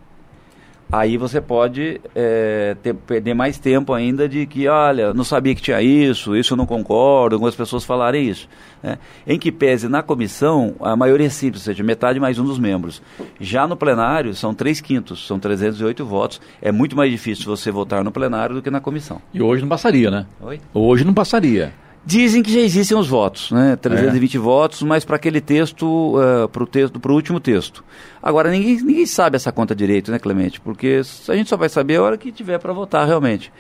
[0.99, 5.61] aí você pode é, ter, perder mais tempo ainda de que, olha, não sabia que
[5.61, 8.49] tinha isso, isso eu não concordo, algumas pessoas falarem isso.
[8.83, 8.99] Né?
[9.27, 12.59] Em que pese na comissão, a maioria é simples, ou seja, metade mais um dos
[12.59, 13.03] membros.
[13.41, 16.41] Já no plenário, são três quintos, são 308 votos.
[16.63, 19.21] É muito mais difícil você votar no plenário do que na comissão.
[19.33, 20.27] E hoje não passaria, né?
[20.41, 20.61] Oi?
[20.73, 21.73] Hoje não passaria.
[22.07, 23.77] Dizem que já existem os votos, né?
[23.77, 24.41] 320 é.
[24.41, 27.83] votos, mas para aquele texto, uh, para o texto, para o último texto.
[28.23, 30.61] Agora ninguém, ninguém sabe essa conta direito, né, Clemente?
[30.61, 33.51] Porque a gente só vai saber a hora que tiver para votar realmente.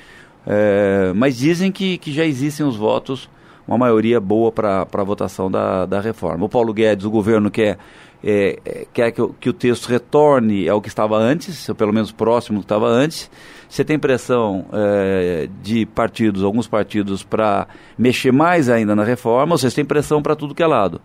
[0.46, 3.30] É, mas dizem que, que já existem os votos,
[3.66, 6.44] uma maioria boa para a votação da, da reforma.
[6.44, 7.78] O Paulo Guedes, o governo quer,
[8.22, 12.59] é, quer que, que o texto retorne ao que estava antes, ou pelo menos próximo
[12.59, 13.30] do que estava antes.
[13.74, 17.66] Você tem pressão é, de partidos, alguns partidos, para
[17.98, 21.00] mexer mais ainda na reforma, vocês têm pressão para tudo que é lado.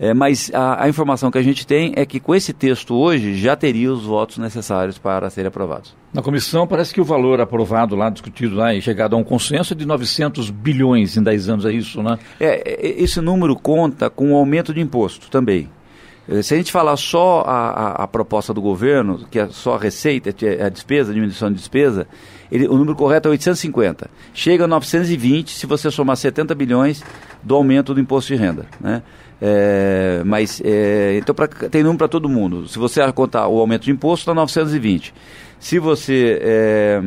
[0.00, 3.34] É, mas a, a, informação que a gente tem é que com esse texto hoje
[3.34, 5.94] já teria os votos necessários para serem aprovados.
[6.14, 9.74] Na comissão parece que o valor aprovado lá, discutido lá e chegado a um consenso
[9.74, 12.18] é de 900 bilhões em 10 anos, é isso, né?
[12.40, 15.68] É, é esse número conta com o aumento de imposto também.
[16.28, 19.74] Eh, se a gente falar só a, a, a, proposta do governo, que é só
[19.74, 20.30] a receita,
[20.64, 22.06] a despesa, a diminuição de despesa,
[22.50, 24.10] ele, o número correto é 850.
[24.32, 27.02] Chega a 920 se você somar 70 bilhões
[27.42, 28.66] do aumento do imposto de renda.
[28.80, 29.02] Né?
[29.40, 32.68] É, mas, é, então, pra, tem número para todo mundo.
[32.68, 35.12] Se você contar o aumento de imposto, dá 920.
[35.58, 37.02] Se você é,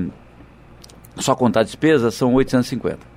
[1.18, 3.17] só contar a despesa, são 850.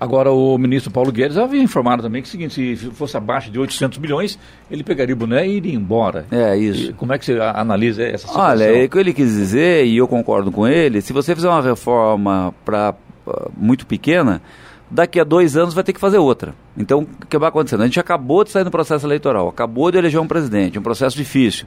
[0.00, 3.50] Agora, o ministro Paulo Guedes havia informado também que é o seguinte, se fosse abaixo
[3.50, 4.38] de 800 milhões,
[4.70, 6.24] ele pegaria o boné e iria embora.
[6.30, 6.90] É, isso.
[6.90, 8.42] E como é que você analisa essa situação?
[8.42, 11.50] Olha, é o que ele quis dizer, e eu concordo com ele, se você fizer
[11.50, 12.94] uma reforma para
[13.54, 14.40] muito pequena,
[14.90, 16.54] daqui a dois anos vai ter que fazer outra.
[16.76, 17.82] Então, o que vai acontecendo?
[17.82, 21.14] A gente acabou de sair do processo eleitoral, acabou de eleger um presidente, um processo
[21.14, 21.66] difícil.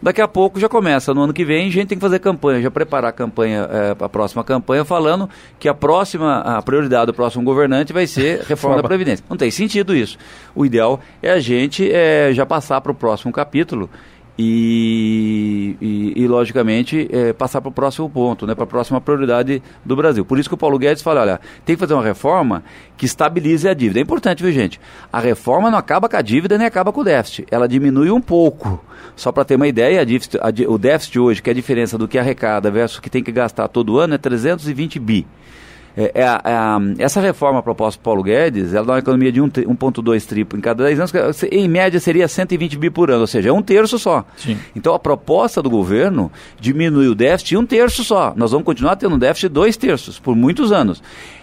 [0.00, 2.62] Daqui a pouco já começa, no ano que vem, a gente tem que fazer campanha,
[2.62, 7.14] já preparar a campanha, é, a próxima campanha, falando que a próxima, a prioridade do
[7.14, 9.24] próximo governante vai ser reforma da Previdência.
[9.28, 10.16] Não tem sentido isso.
[10.54, 13.90] O ideal é a gente é, já passar para o próximo capítulo
[14.38, 19.60] e, e, e, logicamente, é, passar para o próximo ponto, né, para a próxima prioridade
[19.84, 20.24] do Brasil.
[20.24, 22.62] Por isso que o Paulo Guedes fala, olha, tem que fazer uma reforma
[22.96, 23.98] que estabilize a dívida.
[23.98, 24.80] É importante, viu, gente?
[25.12, 27.46] A reforma não acaba com a dívida nem acaba com o déficit.
[27.50, 28.84] Ela diminui um pouco.
[29.16, 31.98] Só para ter uma ideia, a déficit, a, o déficit hoje, que é a diferença
[31.98, 35.26] do que arrecada versus o que tem que gastar todo ano, é 320 bi.
[35.96, 40.26] É, é, é, essa reforma proposta por Paulo Guedes, ela dá uma economia de 1,2
[40.26, 43.52] triplo em cada 10 anos, em média seria 120 bi por ano, ou seja, é
[43.52, 44.24] um terço só.
[44.36, 44.56] Sim.
[44.76, 48.32] Então a proposta do governo diminui o déficit um terço só.
[48.36, 51.02] Nós vamos continuar tendo um déficit de dois terços por muitos anos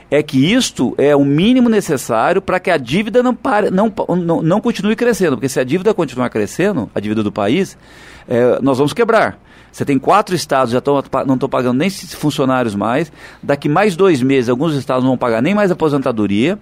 [0.09, 4.41] é que isto é o mínimo necessário para que a dívida não, pare, não, não,
[4.41, 5.35] não, continue crescendo.
[5.35, 7.77] Porque se a dívida continuar crescendo, a dívida do país,
[8.27, 9.39] é, nós vamos quebrar.
[9.75, 13.11] Você tem quatro estados já tão, não estão pagando nem funcionários mais.
[13.43, 16.57] Daqui mais dois meses, alguns estados não vão pagar nem mais aposentadoria.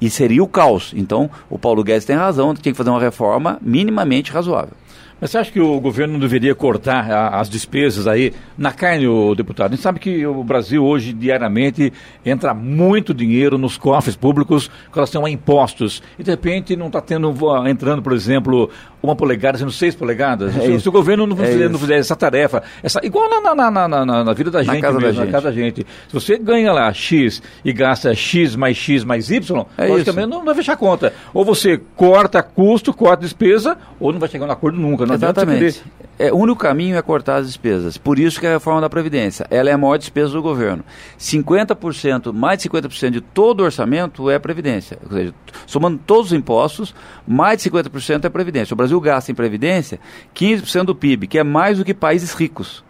[0.00, 0.92] E seria o caos.
[0.96, 4.74] Então, o Paulo Guedes tem razão, tem que fazer uma reforma minimamente razoável.
[5.22, 9.06] Mas você acha que o governo não deveria cortar a, as despesas aí na carne,
[9.06, 9.70] o deputado?
[9.70, 11.92] A gente sabe que o Brasil hoje, diariamente,
[12.26, 16.02] entra muito dinheiro nos cofres públicos com relação a impostos.
[16.18, 17.32] E, de repente, não está tendo,
[17.68, 18.68] entrando, por exemplo,
[19.00, 20.56] uma polegada sendo seis polegadas.
[20.56, 23.54] É se, se, o governo não, é fizer, não fizer essa tarefa, essa, igual na,
[23.54, 25.86] na, na, na, na vida da gente casa mesmo, da na casa da gente.
[26.08, 30.44] Se você ganha lá X e gasta X mais X mais Y, é logicamente não
[30.44, 31.12] vai fechar a conta.
[31.34, 35.11] Ou você corta custo, corta despesa, ou não vai chegar no acordo nunca.
[35.12, 35.82] Não Exatamente.
[36.18, 37.96] É, o único caminho é cortar as despesas.
[37.96, 40.84] Por isso que a reforma da Previdência, ela é a maior despesa do governo.
[41.18, 44.98] 50%, mais de 50% de todo o orçamento é Previdência.
[45.04, 45.34] Ou seja,
[45.66, 46.94] somando todos os impostos,
[47.26, 48.74] mais de 50% é Previdência.
[48.74, 49.98] O Brasil gasta em Previdência
[50.34, 52.84] 15% do PIB, que é mais do que países ricos.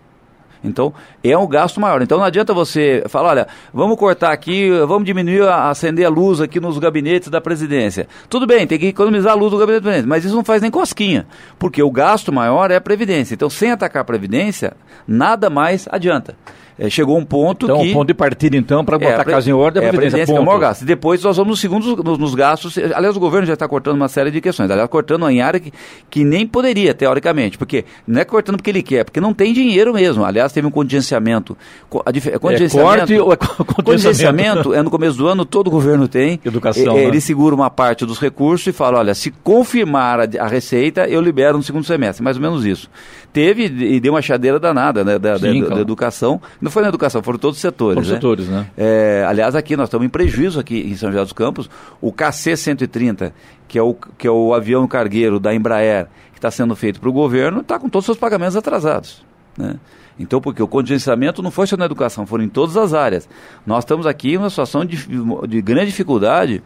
[0.65, 2.03] Então, é um gasto maior.
[2.03, 6.41] Então, não adianta você falar, olha, vamos cortar aqui, vamos diminuir, a, acender a luz
[6.41, 8.09] aqui nos gabinetes da presidência.
[8.29, 10.63] Tudo bem, tem que economizar a luz do gabinete da presidência, mas isso não faz
[10.63, 11.27] nem cosquinha,
[11.59, 13.35] porque o gasto maior é a previdência.
[13.35, 14.73] Então, sem atacar a previdência,
[15.07, 16.37] nada mais adianta
[16.83, 17.85] é, chegou um ponto então, que...
[17.85, 20.35] Então, ponto de partida, então, para botar é, a casa em ordem, é a previdência,
[20.35, 20.85] é o maior gasto.
[20.85, 22.77] Depois nós vamos nos segundos nos, nos, gastos.
[22.77, 24.69] Aliás, o governo já está cortando uma série de questões.
[24.69, 25.73] Aliás, cortando em área que,
[26.11, 27.57] que nem poderia, teoricamente.
[27.57, 30.25] Porque não é cortando porque ele quer, porque não tem dinheiro mesmo.
[30.25, 31.57] Aliás, teve um contingenciamento.
[32.05, 33.37] A, a, contingenciamento é corte ou é
[33.85, 36.41] contingenciamento é no começo do ano, todo governo tem.
[36.45, 36.99] Educação.
[36.99, 37.05] É, né?
[37.05, 41.21] Ele segura uma parte dos recursos e fala: olha, se confirmar a, a receita, eu
[41.21, 42.25] libero no segundo semestre.
[42.25, 42.91] Mais ou menos isso.
[43.33, 45.75] Teve e deu uma chadeira danada né, da, Sim, da, claro.
[45.77, 46.41] da educação.
[46.61, 47.95] Não foi na educação, foram todos os setores.
[47.95, 48.17] Todos os né?
[48.17, 48.71] setores, né?
[48.77, 51.71] É, aliás, aqui nós estamos em prejuízo aqui em São José dos Campos.
[52.01, 53.33] O KC-130,
[53.69, 57.09] que, é o, que é o avião cargueiro da Embraer, que está sendo feito para
[57.09, 59.25] o governo, está com todos os seus pagamentos atrasados.
[59.57, 59.77] Né?
[60.19, 63.29] Então, porque o contingenciamento não foi só na educação, foram em todas as áreas.
[63.67, 65.07] Nós estamos aqui em uma situação de,
[65.49, 66.63] de grande dificuldade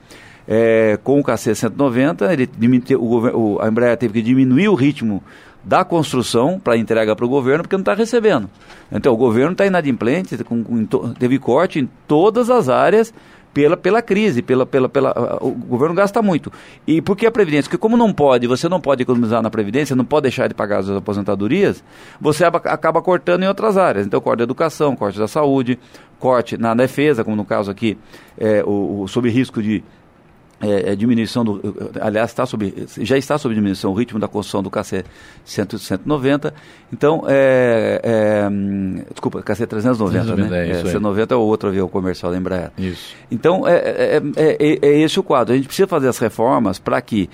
[0.48, 2.48] é, com o KC-190, ele,
[2.96, 5.22] o, a Embraer teve que diminuir o ritmo
[5.66, 8.48] da construção para entrega para o governo, porque não está recebendo.
[8.90, 13.12] Então, o governo está inadimplente, com, com, teve corte em todas as áreas
[13.52, 16.52] pela, pela crise, pela, pela, pela, o governo gasta muito.
[16.86, 17.64] E por que a Previdência?
[17.64, 20.78] Porque como não pode, você não pode economizar na Previdência, não pode deixar de pagar
[20.78, 21.82] as aposentadorias,
[22.20, 24.06] você acaba cortando em outras áreas.
[24.06, 25.80] Então, corte da educação, corte da saúde,
[26.20, 27.98] corte na defesa, como no caso aqui,
[28.38, 29.82] é, o, o sob risco de
[30.60, 31.60] é, é, diminuição do.
[32.00, 35.04] Aliás, está sob, já está sob diminuição o ritmo da construção do KC
[35.44, 36.54] 190.
[36.90, 38.48] Então, é, é,
[39.10, 40.70] desculpa, KC 390, 390 né?
[40.70, 42.70] É, 190 é o outro avião comercial da Embraer.
[42.78, 43.14] Isso.
[43.30, 45.52] Então, é, é, é, esse o quadro.
[45.52, 47.28] A gente precisa fazer as reformas para que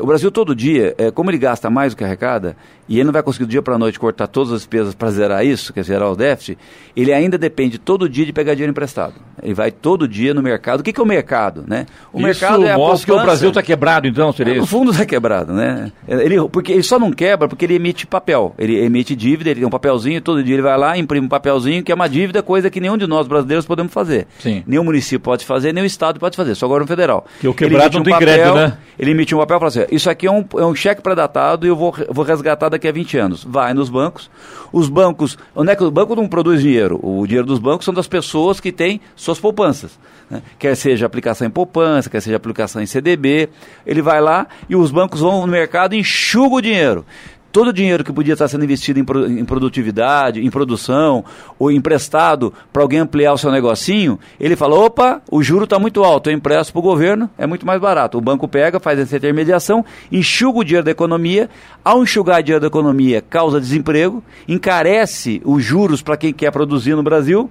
[0.00, 2.56] o Brasil todo dia, como ele gasta mais do que arrecada,
[2.88, 5.10] e ele não vai conseguir do dia para a noite cortar todas as despesas para
[5.10, 6.58] zerar isso, que é zerar o déficit,
[6.96, 9.14] ele ainda depende todo dia de pegar dinheiro emprestado.
[9.42, 10.80] Ele vai todo dia no mercado.
[10.80, 11.64] O que, que é o mercado?
[11.66, 11.86] Né?
[12.12, 14.62] O isso mercado é mostra que o Brasil está quebrado, então, seria isso?
[14.62, 15.92] No fundo está quebrado, né?
[16.06, 18.54] Ele, porque ele só não quebra porque ele emite papel.
[18.58, 21.82] Ele emite dívida, ele tem um papelzinho, todo dia ele vai lá, imprime um papelzinho,
[21.82, 24.26] que é uma dívida, coisa que nenhum de nós brasileiros podemos fazer.
[24.38, 24.62] Sim.
[24.66, 27.26] Nem o município pode fazer, nem o Estado pode fazer, só agora o federal.
[27.40, 28.76] Que o quebrado não tem papel, crédito, né?
[28.98, 31.66] Ele emite um papel e fala assim, isso aqui é um, é um cheque pré-datado
[31.66, 34.30] e eu vou, vou resgatar daqui a 20 anos vai nos bancos.
[34.70, 37.00] Os bancos, onde é que o banco não produz dinheiro?
[37.02, 39.98] O dinheiro dos bancos são das pessoas que têm suas poupanças.
[40.30, 40.42] Né?
[40.58, 43.48] Quer seja aplicação em poupança, quer seja aplicação em CDB.
[43.86, 47.04] Ele vai lá e os bancos vão no mercado e enxugam o dinheiro
[47.52, 51.24] todo o dinheiro que podia estar sendo investido em, produtividade, em produção,
[51.58, 56.04] ou emprestado para alguém ampliar o seu negocinho, ele fala: opa, o juro está muito
[56.04, 58.18] alto, eu empresto para o governo, é muito mais barato.
[58.18, 61.48] O banco pega, faz essa intermediação, enxuga o dinheiro da economia,
[61.84, 66.94] ao enxugar o dinheiro da economia, causa desemprego, encarece os juros para quem quer produzir
[66.94, 67.50] no Brasil.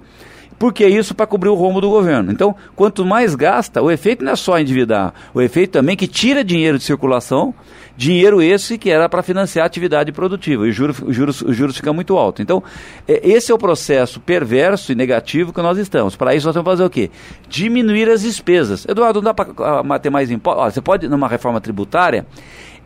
[0.58, 2.32] Porque isso para cobrir o rombo do governo.
[2.32, 6.08] Então, quanto mais gasta, o efeito não é só endividar, o efeito também é que
[6.08, 7.54] tira dinheiro de circulação,
[7.98, 11.56] dinheiro esse que era para financiar a atividade produtiva, e os juros, os juros, os
[11.56, 12.40] juros ficam muito altos.
[12.40, 12.62] Então,
[13.08, 16.14] é, esse é o processo perverso e negativo que nós estamos.
[16.14, 17.10] Para isso, nós temos que fazer o quê?
[17.48, 18.86] Diminuir as despesas.
[18.86, 20.74] Eduardo, não dá para ter mais impostos?
[20.74, 22.24] Você pode, numa reforma tributária,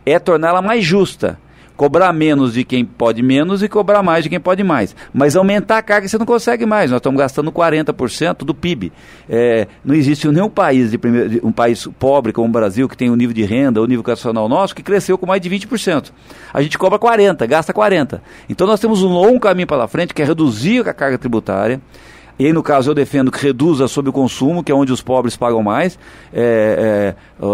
[0.03, 1.37] é torná-la mais justa
[1.75, 4.95] cobrar menos de quem pode menos e cobrar mais de quem pode mais.
[5.13, 6.91] Mas aumentar a carga você não consegue mais.
[6.91, 8.91] Nós estamos gastando 40% do PIB.
[9.29, 13.09] É, não existe nenhum país, de primeiro, um país pobre como o Brasil, que tem
[13.09, 15.49] o um nível de renda, o um nível educacional nosso, que cresceu com mais de
[15.49, 16.11] 20%.
[16.53, 18.19] A gente cobra 40%, gasta 40%.
[18.49, 21.81] Então nós temos um longo caminho pela frente, que é reduzir a carga tributária,
[22.37, 25.01] e aí, no caso, eu defendo que reduza sobre o consumo, que é onde os
[25.01, 25.99] pobres pagam mais.
[26.33, 27.45] É, é,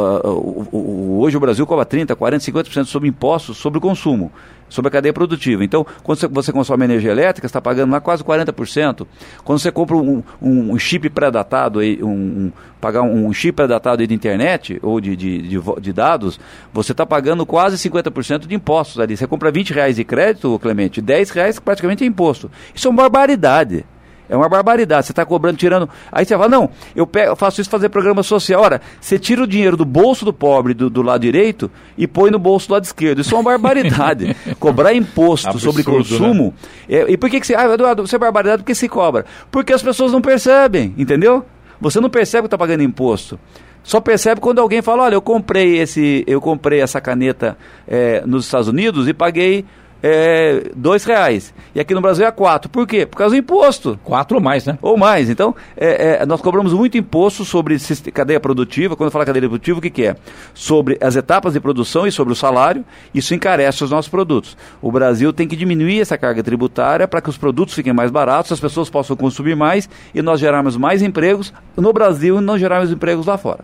[0.72, 4.32] hoje o Brasil cobra 30%, 40%, 50% sobre impostos sobre o consumo,
[4.70, 5.66] sobre a cadeia produtiva.
[5.66, 9.06] Então, quando você, consome energia elétrica, está pagando lá quase 40%.
[9.44, 14.14] Quando você compra um, um, um chip pré-datado, um, um, pagar um chip pré-datado de
[14.14, 16.40] internet ou de, de, de, de dados,
[16.72, 19.18] você está pagando quase 50% de impostos ali.
[19.18, 22.50] Você compra 20 reais de crédito, Clemente, 10 reais praticamente é imposto.
[22.74, 23.86] Isso é uma barbaridade.
[24.30, 25.08] É uma barbaridade.
[25.08, 25.90] Você está cobrando, tirando.
[26.12, 28.62] Aí você fala, não, eu, pego, eu faço isso fazer programa social.
[28.62, 32.30] Ora, você tira o dinheiro do bolso do pobre do, do lado direito e põe
[32.30, 33.22] no bolso do lado esquerdo.
[33.22, 34.36] Isso é uma barbaridade.
[34.60, 36.54] Cobrar imposto Absurdo, sobre consumo.
[36.88, 36.98] Né?
[36.98, 37.56] É, e por que, que você.
[37.56, 39.26] Ah, Eduardo, isso é barbaridade porque se cobra?
[39.50, 41.44] Porque as pessoas não percebem, entendeu?
[41.82, 43.40] Você não percebe que está pagando imposto.
[43.84, 48.46] Só percebe quando alguém fala, olha, eu comprei esse, eu comprei essa caneta é, nos
[48.46, 49.66] Estados Unidos e paguei
[50.02, 51.54] é, dois reais.
[51.74, 52.70] E aqui no Brasil é quatro.
[52.70, 53.06] Por quê?
[53.06, 54.00] Por causa do imposto.
[54.04, 54.78] Quatro ou mais, né?
[54.82, 55.30] Ou mais.
[55.30, 57.78] Então, é, é, nós cobramos muito imposto sobre
[58.14, 58.96] cadeia produtiva.
[58.96, 60.16] Quando eu falo cadeia produtiva, o que, que é?
[60.54, 62.84] Sobre as etapas de produção e sobre o salário.
[63.14, 64.58] Isso encarece os nossos produtos.
[64.82, 68.52] O Brasil tem que diminuir essa carga tributária para que os produtos fiquem mais baratos,
[68.52, 72.92] as pessoas possam consumir mais e nós gerarmos mais empregos no Brasil e não gerarmos
[72.92, 73.64] empregos lá fora.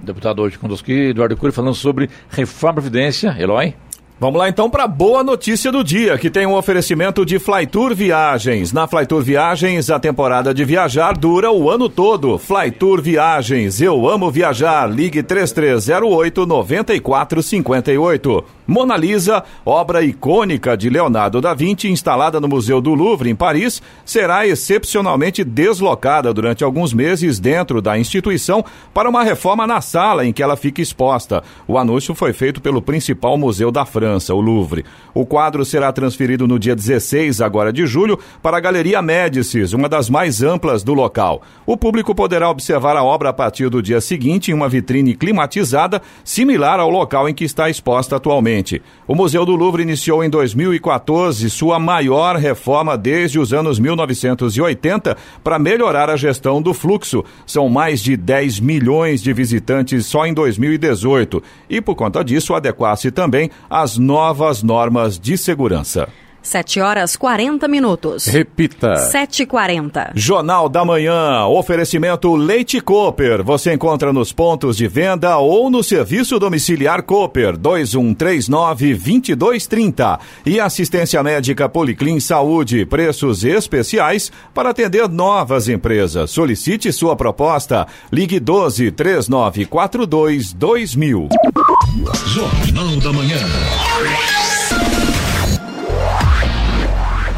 [0.00, 3.34] Deputado hoje conosco, Eduardo Cury, falando sobre reforma da Previdência.
[3.38, 3.74] Eloy?
[4.18, 7.94] Vamos lá então para a boa notícia do dia, que tem um oferecimento de Flytour
[7.94, 8.72] Viagens.
[8.72, 12.38] Na Flytour Viagens, a temporada de viajar dura o ano todo.
[12.38, 14.90] Flytour Viagens, eu amo viajar.
[14.90, 18.42] Ligue 3308 9458.
[18.66, 23.82] Mona Lisa, obra icônica de Leonardo da Vinci, instalada no Museu do Louvre, em Paris,
[24.04, 30.32] será excepcionalmente deslocada durante alguns meses dentro da instituição para uma reforma na sala em
[30.32, 31.44] que ela fica exposta.
[31.68, 34.84] O anúncio foi feito pelo principal museu da França segurança, o Louvre.
[35.12, 39.88] O quadro será transferido no dia 16, agora de julho, para a Galeria Médicis, uma
[39.88, 41.42] das mais amplas do local.
[41.64, 46.00] O público poderá observar a obra a partir do dia seguinte em uma vitrine climatizada,
[46.22, 48.82] similar ao local em que está exposta atualmente.
[49.06, 55.58] O Museu do Louvre iniciou em 2014 sua maior reforma desde os anos 1980 para
[55.58, 57.24] melhorar a gestão do fluxo.
[57.46, 63.10] São mais de 10 milhões de visitantes só em 2018 e, por conta disso, adequar-se
[63.10, 66.08] também às novas normas de segurança.
[66.46, 68.26] 7 horas 40 minutos.
[68.26, 68.94] Repita.
[68.94, 70.12] 7h40.
[70.14, 71.44] Jornal da Manhã.
[71.46, 73.42] Oferecimento Leite Cooper.
[73.42, 80.20] Você encontra nos pontos de venda ou no serviço domiciliar Cooper 2139-2230.
[80.46, 82.86] E assistência médica Policlin Saúde.
[82.86, 86.30] Preços especiais para atender novas empresas.
[86.30, 87.88] Solicite sua proposta.
[88.12, 91.28] Ligue 12 3942 2000.
[92.26, 93.38] Jornal da Manhã.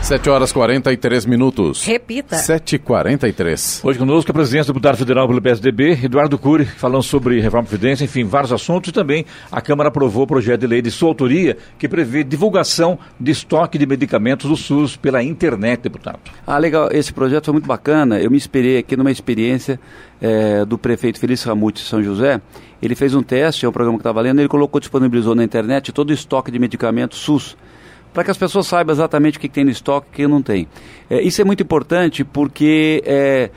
[0.09, 1.85] 7 horas 43 minutos.
[1.85, 2.35] Repita.
[2.37, 3.85] 7h43.
[3.85, 7.69] Hoje conosco a presidência do deputado federal pelo PSDB, Eduardo Cury, falando sobre reforma da
[7.69, 8.89] Previdência, enfim, vários assuntos.
[8.89, 12.99] E também a Câmara aprovou o projeto de lei de sua autoria que prevê divulgação
[13.21, 16.21] de estoque de medicamentos do SUS pela internet, deputado.
[16.47, 16.89] Ah, legal.
[16.91, 18.19] Esse projeto foi muito bacana.
[18.19, 19.79] Eu me inspirei aqui numa experiência
[20.23, 22.41] é, do prefeito Felício Ramute de São José.
[22.81, 25.93] Ele fez um teste, é o programa que está valendo, ele colocou, disponibilizou na internet
[25.93, 27.59] todo o estoque de medicamentos SUS
[28.19, 30.43] para que as pessoas saibam exatamente o que, tem no estoque e o que não
[30.43, 30.67] tem.
[31.09, 33.49] É, isso é muito importante porque é,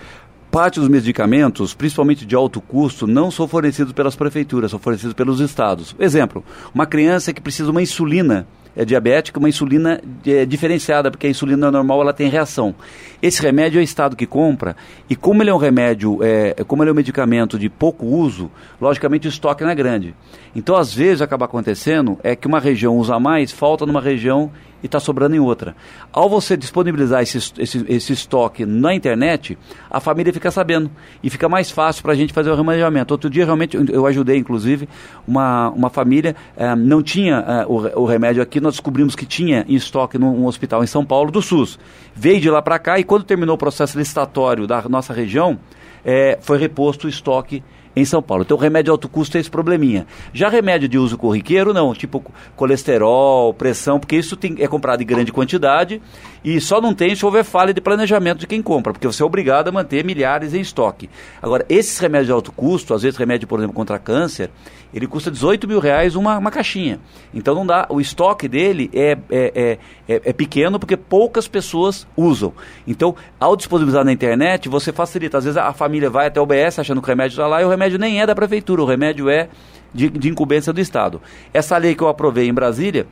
[0.51, 5.39] parte dos medicamentos, principalmente de alto custo, não são fornecidos pelas prefeituras, são fornecidos pelos
[5.39, 5.95] estados.
[5.97, 6.45] Exemplo,
[6.75, 8.45] uma criança que precisa de uma insulina
[8.75, 12.75] é diabética, uma insulina é, diferenciada, porque a insulina normal ela tem reação.
[13.21, 14.75] Esse remédio é o Estado que compra,
[15.09, 18.49] e como ele é um remédio, é, como ele é um medicamento de pouco uso,
[18.79, 20.15] logicamente o estoque não é grande.
[20.55, 24.51] Então, às vezes, acaba acontecendo é que uma região usa mais, falta numa região
[24.83, 25.75] e está sobrando em outra.
[26.11, 29.57] Ao você disponibilizar esse, esse, esse, estoque na internet,
[29.89, 30.89] a família fica sabendo
[31.23, 33.13] e fica mais fácil para a gente fazer o remanejamento.
[33.13, 34.89] Outro dia, realmente, eu ajudei, inclusive,
[35.27, 39.65] uma, uma família, eh, não tinha eh, o, o, remédio aqui, nós descobrimos que tinha
[39.67, 41.77] em estoque num hospital em São Paulo, do SUS.
[42.15, 45.59] Veio de lá para cá e quando terminou o processo licitatório da nossa região,
[46.05, 47.61] eh, foi reposto o estoque
[47.95, 48.43] em São Paulo.
[48.43, 50.05] Então, remédio alto custo é esse probleminha.
[50.33, 52.23] Já remédio de uso corriqueiro, não, tipo
[52.55, 56.01] colesterol, pressão, porque isso tem, é comprado em grande quantidade
[56.43, 59.25] e só não tem se houver falha de planejamento de quem compra, porque você é
[59.25, 61.09] obrigado a manter milhares em estoque.
[61.41, 64.49] Agora, esses remédios de alto custo, às vezes remédio, por exemplo, contra câncer,
[64.93, 66.99] ele custa 18 mil reais uma, uma caixinha.
[67.33, 72.07] Então não dá, o estoque dele é, é, é, é, é pequeno porque poucas pessoas
[72.15, 72.53] usam.
[72.85, 75.37] Então, ao disponibilizar na internet, você facilita.
[75.37, 77.65] Às vezes a família vai até o BS achando que o remédio está lá e
[77.65, 79.49] o remédio nem é da prefeitura, o remédio é
[79.93, 81.21] de, de incumbência do Estado.
[81.53, 83.07] Essa lei que eu aprovei em Brasília,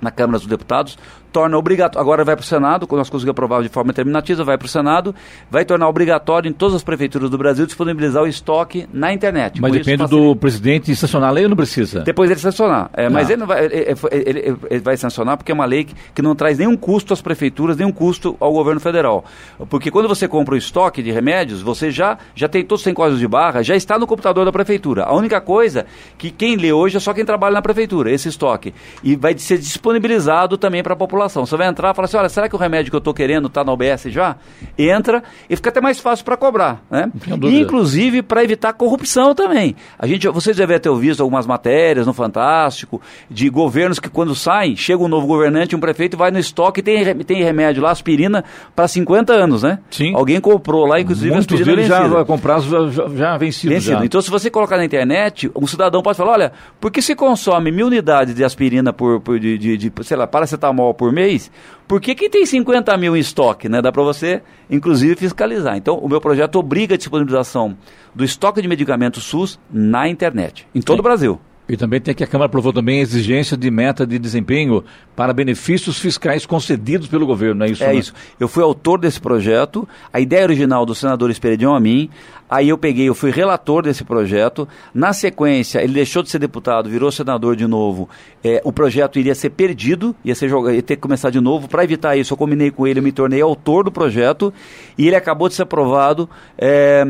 [0.00, 0.98] na Câmara dos Deputados,
[1.36, 4.56] torna obrigatório, agora vai para o Senado, quando nós conseguimos aprovar de forma terminativa, vai
[4.56, 5.14] para o Senado,
[5.50, 9.60] vai tornar obrigatório em todas as prefeituras do Brasil disponibilizar o estoque na internet.
[9.60, 12.00] Mas depende do presidente sancionar a lei ou não precisa?
[12.00, 12.88] Depois ele sancionar.
[12.94, 13.32] É, mas ah.
[13.34, 13.74] ele, não vai, ele,
[14.12, 17.20] ele, ele, vai sancionar porque é uma lei que, que não traz nenhum custo às
[17.20, 19.22] prefeituras, nenhum custo ao governo federal.
[19.68, 23.20] Porque quando você compra o estoque de remédios, você já, já tem todos os códigos
[23.20, 25.04] de barra, já está no computador da prefeitura.
[25.04, 25.84] A única coisa
[26.16, 28.72] que quem lê hoje é só quem trabalha na prefeitura, esse estoque.
[29.04, 32.28] E vai ser disponibilizado também para a população Você vai entrar e falar assim: olha,
[32.28, 34.36] será que o remédio que eu estou querendo está na OBS já?
[34.78, 36.82] Entra e fica até mais fácil para cobrar.
[36.90, 37.10] Né?
[37.42, 39.76] Inclusive para evitar corrupção também.
[39.98, 43.00] A gente, vocês devem ter visto algumas matérias no Fantástico
[43.30, 46.82] de governos que, quando saem, chega um novo governante, um prefeito, vai no estoque e
[46.82, 49.78] tem, tem remédio lá, aspirina, para 50 anos, né?
[49.90, 50.14] Sim.
[50.14, 53.72] Alguém comprou lá, inclusive, Muitos aspirina deles já com prazo já, já vencido.
[53.72, 53.98] vencido.
[53.98, 54.04] Já.
[54.04, 57.70] Então, se você colocar na internet, um cidadão pode falar: olha, por que se consome
[57.70, 61.50] mil unidades de aspirina por, por de, de, de, sei lá, paracetamol por mês,
[61.86, 63.68] por que, que tem 50 mil em estoque?
[63.68, 63.80] Né?
[63.80, 65.76] Dá para você, inclusive, fiscalizar.
[65.76, 67.76] Então, o meu projeto obriga a disponibilização
[68.14, 71.00] do estoque de medicamentos SUS na internet, em todo Sim.
[71.00, 71.40] o Brasil.
[71.68, 74.84] E também tem que a Câmara aprovou também a exigência de meta de desempenho
[75.16, 77.82] para benefícios fiscais concedidos pelo governo, não é isso?
[77.82, 77.94] É né?
[77.96, 78.14] isso.
[78.38, 82.08] Eu fui autor desse projeto, a ideia original do senador Esperidião a mim,
[82.48, 84.68] Aí eu peguei, eu fui relator desse projeto.
[84.94, 88.08] Na sequência, ele deixou de ser deputado, virou senador de novo.
[88.42, 91.68] É, o projeto iria ser perdido, ia, ser jogado, ia ter que começar de novo.
[91.68, 94.54] Para evitar isso, eu combinei com ele, eu me tornei autor do projeto
[94.96, 97.04] e ele acabou de ser aprovado é,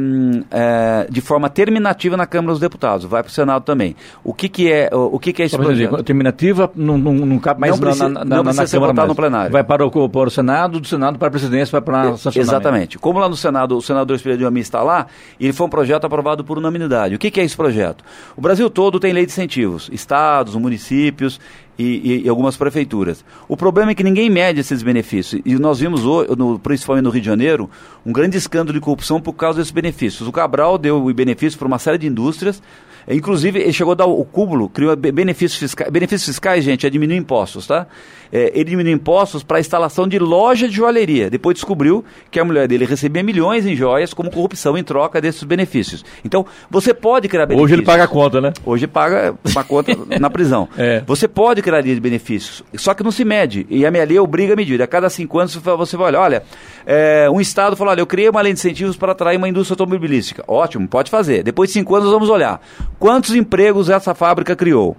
[0.51, 3.05] é, de forma terminativa na Câmara dos Deputados.
[3.05, 3.95] Vai para o Senado também.
[4.25, 5.91] O que, que é o, o que, que é esse projeto?
[5.91, 8.93] Dizer, terminativa não, não, não cabe mais não precisa, na, na, não na, na Câmara
[8.93, 9.53] votar no plenário.
[9.53, 12.99] Vai para o, para o Senado, do Senado para a presidência, vai para a Exatamente.
[12.99, 15.07] Como lá no Senado o senador Espírito de está lá,
[15.39, 17.15] e foi um projeto aprovado por unanimidade.
[17.15, 18.05] O que, que é esse projeto?
[18.37, 21.41] O Brasil todo tem lei de incentivos, estados, municípios,
[21.79, 23.25] e, e, algumas prefeituras.
[23.49, 25.43] O problema é que ninguém mede esses benefícios.
[25.45, 26.03] E nós vimos,
[26.37, 27.71] no, principalmente no Rio de Janeiro,
[28.05, 30.27] um grande escândalo de corrupção por causa desses benefícios.
[30.29, 32.63] O Cabral deu benefício para uma série de indústrias,
[33.09, 35.91] Inclusive, ele chegou a dar o cúmulo, criou benefícios fiscais.
[35.91, 37.87] Benefícios fiscais, gente, é diminuir impostos, tá?
[38.33, 41.31] É, ele diminuiu impostos para a instalação de loja de joalheria.
[41.31, 45.45] Depois descobriu que a mulher dele recebia milhões em joias como corrupção em troca desses
[45.45, 46.05] benefícios.
[46.25, 47.65] Então, você pode criar benefícios.
[47.65, 48.53] Hoje ele paga a conta, né?
[48.65, 50.69] Hoje paga uma conta na prisão.
[50.79, 51.03] É.
[51.07, 53.67] Você pode linha de benefícios, só que não se mede.
[53.69, 54.81] E a minha lei obriga a medir.
[54.83, 56.43] A cada cinco anos você vai olhar, olha,
[56.87, 59.75] é, um Estado falou, olha, eu criei uma lei de incentivos para atrair uma indústria
[59.75, 60.45] automobilística.
[60.47, 61.43] Ótimo, pode fazer.
[61.43, 62.61] Depois de cinco anos vamos olhar
[62.99, 64.97] quantos empregos essa fábrica criou.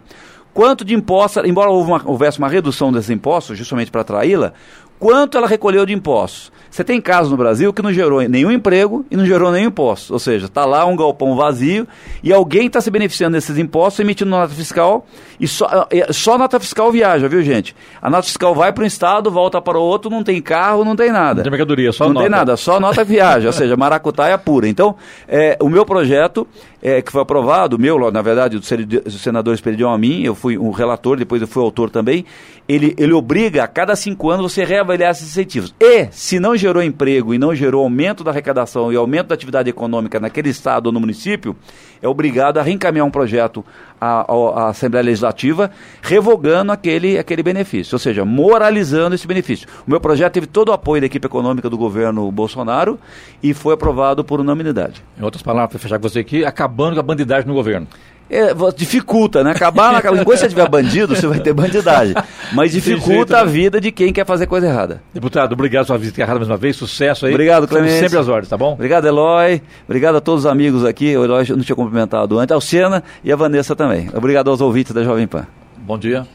[0.54, 4.54] Quanto de impostos, embora houvesse uma redução desses impostos, justamente para atraí-la,
[5.00, 6.52] quanto ela recolheu de impostos.
[6.70, 10.14] Você tem casos no Brasil que não gerou nenhum emprego e não gerou nenhum imposto.
[10.14, 11.88] Ou seja, está lá um galpão vazio
[12.22, 15.06] e alguém está se beneficiando desses impostos emitindo nota fiscal
[15.40, 17.76] e só, é, só nota fiscal viaja, viu gente?
[18.02, 20.96] A nota fiscal vai para um estado, volta para o outro, não tem carro, não
[20.96, 21.38] tem nada.
[21.38, 22.24] Não tem mercadoria, só não nota.
[22.24, 24.68] Não tem nada, só nota viaja, ou seja, maracutaia pura.
[24.68, 24.96] Então,
[25.28, 26.48] é, o meu projeto
[26.82, 30.72] é, que foi aprovado, meu, na verdade, do senador Esperidião a mim, eu fui um
[30.72, 32.26] relator, depois eu fui autor também,
[32.68, 35.74] ele, ele obriga a cada cinco anos você reavaliar esses incentivos.
[35.80, 39.70] E, se não gerou emprego e não gerou aumento da arrecadação e aumento da atividade
[39.70, 41.56] econômica naquele estado ou no município,
[42.02, 43.64] é obrigado a reencaminhar um projeto
[44.00, 45.72] à, à, Assembleia Legislativa
[46.02, 49.68] revogando aquele, aquele benefício, ou seja, moralizando esse benefício.
[49.88, 53.00] O meu projeto teve todo o apoio da equipe econômica do governo Bolsonaro
[53.42, 55.04] e foi aprovado por unanimidade.
[55.20, 57.88] Em outras palavras, para fechar com você aqui, acabando com a bandidagem no governo
[58.30, 59.52] é, dificulta, né?
[59.52, 60.20] Acabar naquela.
[60.20, 62.14] Enquanto você tiver bandido, você vai ter bandidagem.
[62.52, 65.02] Mas dificulta jeito, a vida de quem quer fazer coisa errada.
[65.14, 66.76] Deputado, obrigado pela sua visita errada mais uma vez.
[66.76, 67.34] Sucesso aí.
[67.34, 68.00] Obrigado, Clemente.
[68.00, 68.74] Sempre às ordens, tá bom?
[68.74, 69.62] Obrigado, Eloy.
[69.86, 71.16] Obrigado a todos os amigos aqui.
[71.16, 72.54] O Eloy não tinha cumprimentado antes.
[72.54, 74.10] Ao Sena e a Vanessa também.
[74.14, 75.48] Obrigado aos ouvintes da Jovem Pan.
[75.78, 76.28] Bom dia.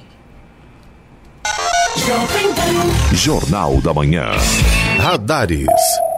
[3.12, 4.26] Jornal da Manhã.
[4.98, 5.66] Radares.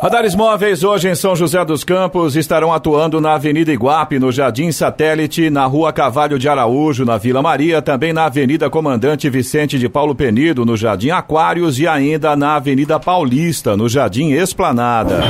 [0.01, 4.71] Radares móveis hoje em São José dos Campos estarão atuando na Avenida Iguape, no Jardim
[4.71, 9.89] Satélite, na Rua Cavalho de Araújo, na Vila Maria, também na Avenida Comandante Vicente de
[9.89, 15.23] Paulo Penido, no Jardim Aquários e ainda na Avenida Paulista, no Jardim Esplanada.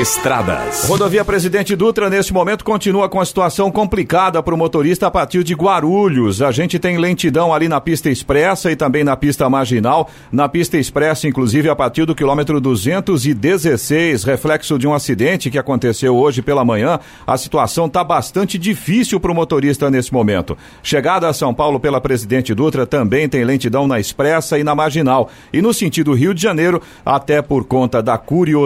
[0.00, 0.88] Estradas.
[0.88, 5.44] Rodovia Presidente Dutra, neste momento, continua com a situação complicada para o motorista a partir
[5.44, 6.42] de Guarulhos.
[6.42, 10.10] A gente tem lentidão ali na pista expressa e também na pista marginal.
[10.32, 16.16] Na pista expressa, inclusive, a partir do quilômetro 216, reflexo de um acidente que aconteceu
[16.16, 16.98] hoje pela manhã.
[17.24, 20.58] A situação está bastante difícil para o motorista nesse momento.
[20.82, 25.30] Chegada a São Paulo pela Presidente Dutra também tem lentidão na expressa e na marginal.
[25.52, 28.63] E no sentido Rio de Janeiro, até por conta da curiosidade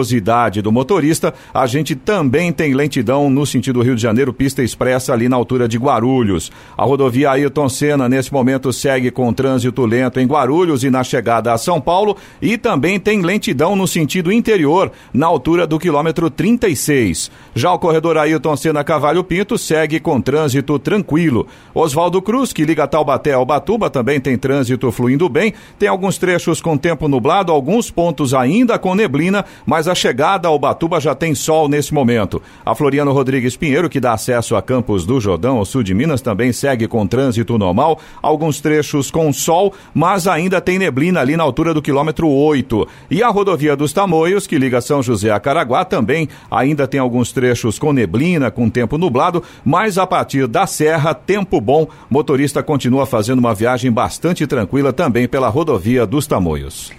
[0.61, 5.27] do motorista, a gente também tem lentidão no sentido Rio de Janeiro, pista expressa ali
[5.27, 6.51] na altura de Guarulhos.
[6.77, 11.53] A rodovia Ayrton Senna, nesse momento, segue com trânsito lento em Guarulhos e na chegada
[11.53, 12.15] a São Paulo.
[12.41, 17.29] E também tem lentidão no sentido interior, na altura do quilômetro 36.
[17.53, 21.45] Já o corredor Ayrton Senna Cavalho Pinto segue com trânsito tranquilo.
[21.73, 25.53] Oswaldo Cruz, que liga Taubaté ao Batuba, também tem trânsito fluindo bem.
[25.77, 30.59] Tem alguns trechos com tempo nublado, alguns pontos ainda com neblina, mas a chegada ao
[30.59, 32.41] Batuba já tem sol nesse momento.
[32.65, 36.21] A Floriano Rodrigues Pinheiro, que dá acesso a Campos do Jordão, ao sul de Minas,
[36.21, 41.43] também segue com trânsito normal, alguns trechos com sol, mas ainda tem neblina ali na
[41.43, 42.87] altura do quilômetro 8.
[43.09, 47.31] E a rodovia dos Tamoios, que liga São José a Caraguá, também ainda tem alguns
[47.31, 51.87] trechos com neblina, com tempo nublado, mas a partir da Serra, tempo bom.
[52.09, 56.98] Motorista continua fazendo uma viagem bastante tranquila também pela rodovia dos Tamoios.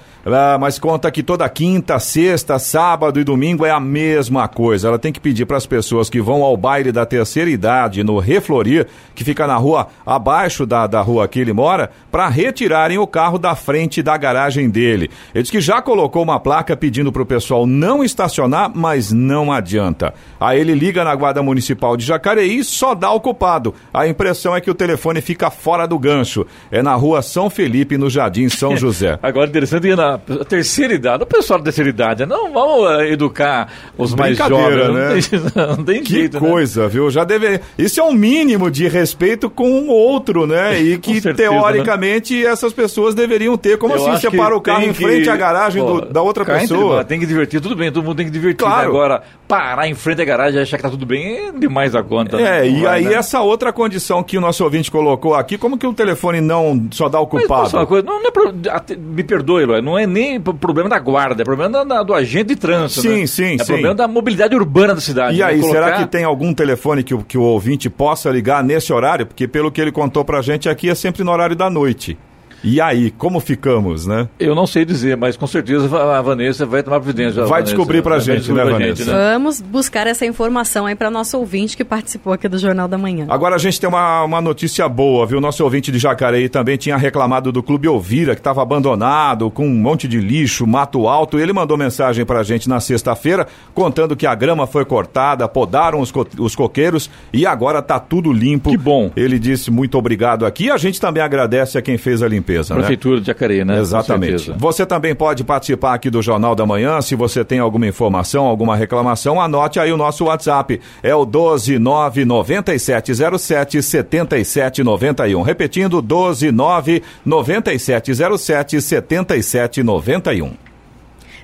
[0.59, 4.87] mas conta que toda quinta, sexta, sábado e domingo é a mesma coisa.
[4.87, 8.19] Ela tem que pedir para as pessoas que vão ao baile da terceira idade no
[8.19, 13.07] Reflorir, que fica na rua abaixo da, da rua que ele mora, para retirarem o
[13.07, 15.09] carro da frente da garagem dele.
[15.33, 19.51] Ele diz que já colocou uma placa pedindo para o pessoal não estacionar, mas não
[19.51, 20.13] adianta.
[20.39, 23.73] Aí ele liga na Guarda Municipal de Jacareí e só dá o culpado.
[23.93, 26.45] A impressão é que o telefone fica fora do gancho.
[26.71, 29.17] É na rua São Felipe, no Jardim São José.
[29.21, 30.17] Agora, interessante ir na
[30.47, 33.67] terceira idade, o pessoal da terceira idade, não vamos eh, educar
[33.97, 34.93] os mais jovens.
[34.93, 35.39] né?
[35.41, 36.49] Não tem, não tem Que jeito, né?
[36.49, 37.09] coisa, viu?
[37.09, 37.59] Já deve.
[37.77, 40.79] Isso é um mínimo de respeito com o outro, né?
[40.81, 43.77] E que, certeza, teoricamente, essas pessoas deveriam ter.
[43.77, 46.09] Como Eu assim você que para o carro em que- frente à garagem Pô, do-
[46.11, 47.03] da outra entre pessoa?
[47.03, 48.57] Tem que divertir, tudo bem, todo mundo tem que divertir.
[48.65, 48.81] Claro.
[48.81, 48.87] né?
[48.87, 52.01] Agora, parar em frente à garagem e achar que tá tudo bem é demais a
[52.03, 52.37] conta.
[52.37, 52.67] É, né?
[52.67, 53.13] E vai, aí né?
[53.15, 57.07] essa outra condição que o nosso ouvinte colocou aqui, como que o telefone não só
[57.09, 57.69] dá o Mas, culpado?
[57.69, 58.05] falar uma coisa?
[58.05, 58.53] Não, é pro-
[58.97, 62.45] me perdoe, Eloy, não é nem pro- problema da guarda, é problema da- do agente
[62.49, 63.01] de trânsito.
[63.01, 63.27] Sim, né?
[63.27, 63.65] sim, É sim.
[63.65, 65.35] problema da mobilidade urbana da cidade.
[65.35, 65.45] E né?
[65.45, 68.91] aí, será Colocar- que tem algum telefone que, o- que o ouvinte possa ligar nesse
[68.93, 69.25] horário?
[69.25, 72.17] Porque pelo que ele contou pra gente aqui é sempre no horário da noite.
[72.63, 74.27] E aí, como ficamos, né?
[74.39, 75.85] Eu não sei dizer, mas com certeza
[76.17, 77.41] a Vanessa vai tomar providência.
[77.41, 79.11] a Vai Vanessa, descobrir pra vai gente, descobrir né, pra Vanessa?
[79.33, 83.25] Vamos buscar essa informação aí para nosso ouvinte que participou aqui do Jornal da Manhã.
[83.29, 85.41] Agora a gente tem uma, uma notícia boa, viu?
[85.41, 89.73] Nosso ouvinte de Jacareí também tinha reclamado do Clube Elvira, que estava abandonado, com um
[89.75, 91.39] monte de lixo, mato alto.
[91.39, 96.11] Ele mandou mensagem pra gente na sexta-feira, contando que a grama foi cortada, podaram os,
[96.11, 98.69] co- os coqueiros e agora tá tudo limpo.
[98.69, 99.11] Que bom.
[99.15, 100.69] Ele disse muito obrigado aqui.
[100.69, 102.79] A gente também agradece a quem fez a limpeza, né?
[102.79, 103.79] Prefeitura de Jacareí, né?
[103.79, 104.51] Exatamente.
[104.57, 107.01] Você também pode participar aqui do Jornal da Manhã.
[107.01, 110.79] Se você tem alguma informação, alguma reclamação, anote aí o nosso WhatsApp.
[111.03, 115.41] É o 1299707 7791.
[115.41, 120.71] Repetindo, 1299707 7791.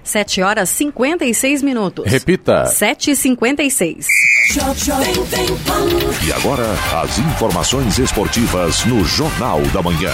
[0.07, 2.09] 7 horas 56 minutos.
[2.09, 2.65] Repita.
[2.65, 4.07] 7 e 56
[6.25, 6.65] E agora,
[7.03, 10.13] as informações esportivas no Jornal da Manhã.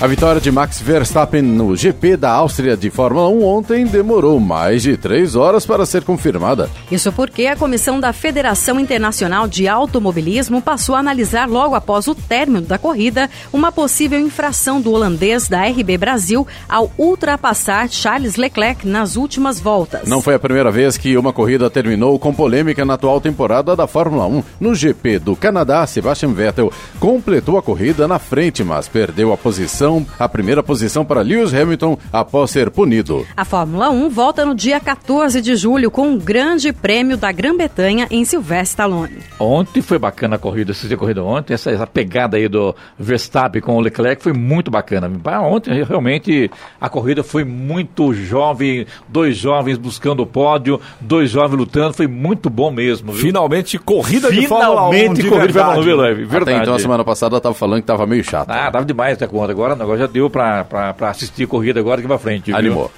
[0.00, 4.80] A vitória de Max Verstappen no GP da Áustria de Fórmula 1 ontem demorou mais
[4.80, 6.70] de três horas para ser confirmada.
[6.88, 12.14] Isso porque a comissão da Federação Internacional de Automobilismo passou a analisar logo após o
[12.14, 18.86] término da corrida uma possível infração do holandês da RB Brasil ao ultrapassar Charles Leclerc
[18.86, 20.08] nas últimas voltas.
[20.08, 23.88] Não foi a primeira vez que uma corrida terminou com polêmica na atual temporada da
[23.88, 24.44] Fórmula 1.
[24.60, 29.87] No GP do Canadá, Sebastian Vettel completou a corrida na frente, mas perdeu a posição,
[30.18, 33.26] a primeira posição para Lewis Hamilton após ser punido.
[33.36, 38.06] A Fórmula 1 volta no dia 14 de julho com o Grande Prêmio da Grã-Bretanha
[38.10, 39.18] em Sylvester Stallone.
[39.38, 43.76] Ontem foi bacana a corrida, a corrida ontem, essa, essa pegada aí do Verstappen com
[43.76, 45.10] o Leclerc foi muito bacana.
[45.42, 51.94] Ontem realmente a corrida foi muito jovem, dois jovens buscando o pódio, dois jovens lutando,
[51.94, 53.12] foi muito bom mesmo.
[53.12, 53.22] Viu?
[53.22, 56.24] Finalmente, corrida de Fórmula 1 Finalmente de corrida de Fórmula 1, verdade.
[56.24, 56.50] Verdade.
[56.50, 58.50] Até então, a semana passada, eu tava falando que tava meio chato.
[58.50, 59.52] Ah, tava demais até conta.
[59.52, 62.46] Agora, agora já deu pra, pra, pra assistir corrida agora aqui pra frente.
[62.46, 62.56] viu?
[62.56, 62.90] Animou.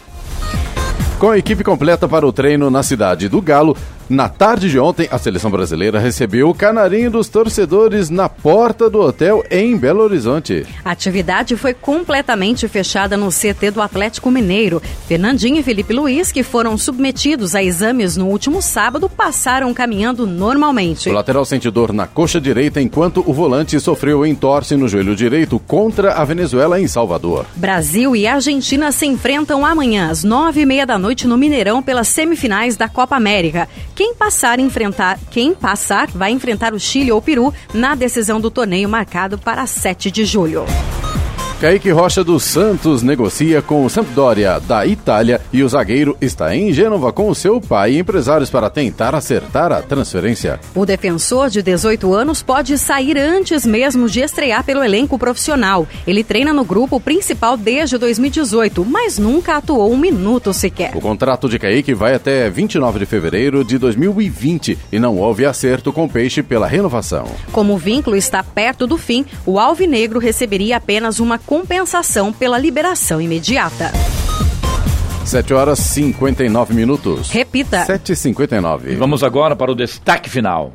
[1.19, 3.77] Com a equipe completa para o treino na cidade do Galo,
[4.11, 9.01] na tarde de ontem, a seleção brasileira recebeu o canarinho dos torcedores na porta do
[9.01, 10.67] hotel em Belo Horizonte.
[10.85, 14.83] A atividade foi completamente fechada no CT do Atlético Mineiro.
[15.07, 21.09] Fernandinho e Felipe Luiz, que foram submetidos a exames no último sábado, passaram caminhando normalmente.
[21.09, 25.57] O lateral sentiu dor na coxa direita, enquanto o volante sofreu entorse no joelho direito
[25.61, 27.47] contra a Venezuela em Salvador.
[27.55, 32.09] Brasil e Argentina se enfrentam amanhã às nove e meia da noite no Mineirão pelas
[32.09, 33.69] semifinais da Copa América.
[34.01, 38.51] Quem passar, enfrentar, quem passar vai enfrentar o Chile ou o Peru na decisão do
[38.51, 40.65] torneio marcado para 7 de julho.
[41.61, 46.73] Kaique Rocha dos Santos negocia com o Sampdoria da Itália e o zagueiro está em
[46.73, 50.59] Gênova com o seu pai e empresários para tentar acertar a transferência.
[50.75, 55.87] O defensor de 18 anos pode sair antes mesmo de estrear pelo elenco profissional.
[56.07, 60.97] Ele treina no grupo principal desde 2018, mas nunca atuou um minuto sequer.
[60.97, 65.93] O contrato de Kaique vai até 29 de fevereiro de 2020 e não houve acerto
[65.93, 67.27] com o Peixe pela renovação.
[67.53, 73.21] Como o vínculo está perto do fim, o Alvinegro receberia apenas uma compensação pela liberação
[73.21, 73.91] imediata.
[75.25, 77.29] 7 horas 59 minutos.
[77.29, 77.85] Repita.
[77.87, 78.97] 7h59.
[78.97, 80.73] Vamos agora para o destaque final.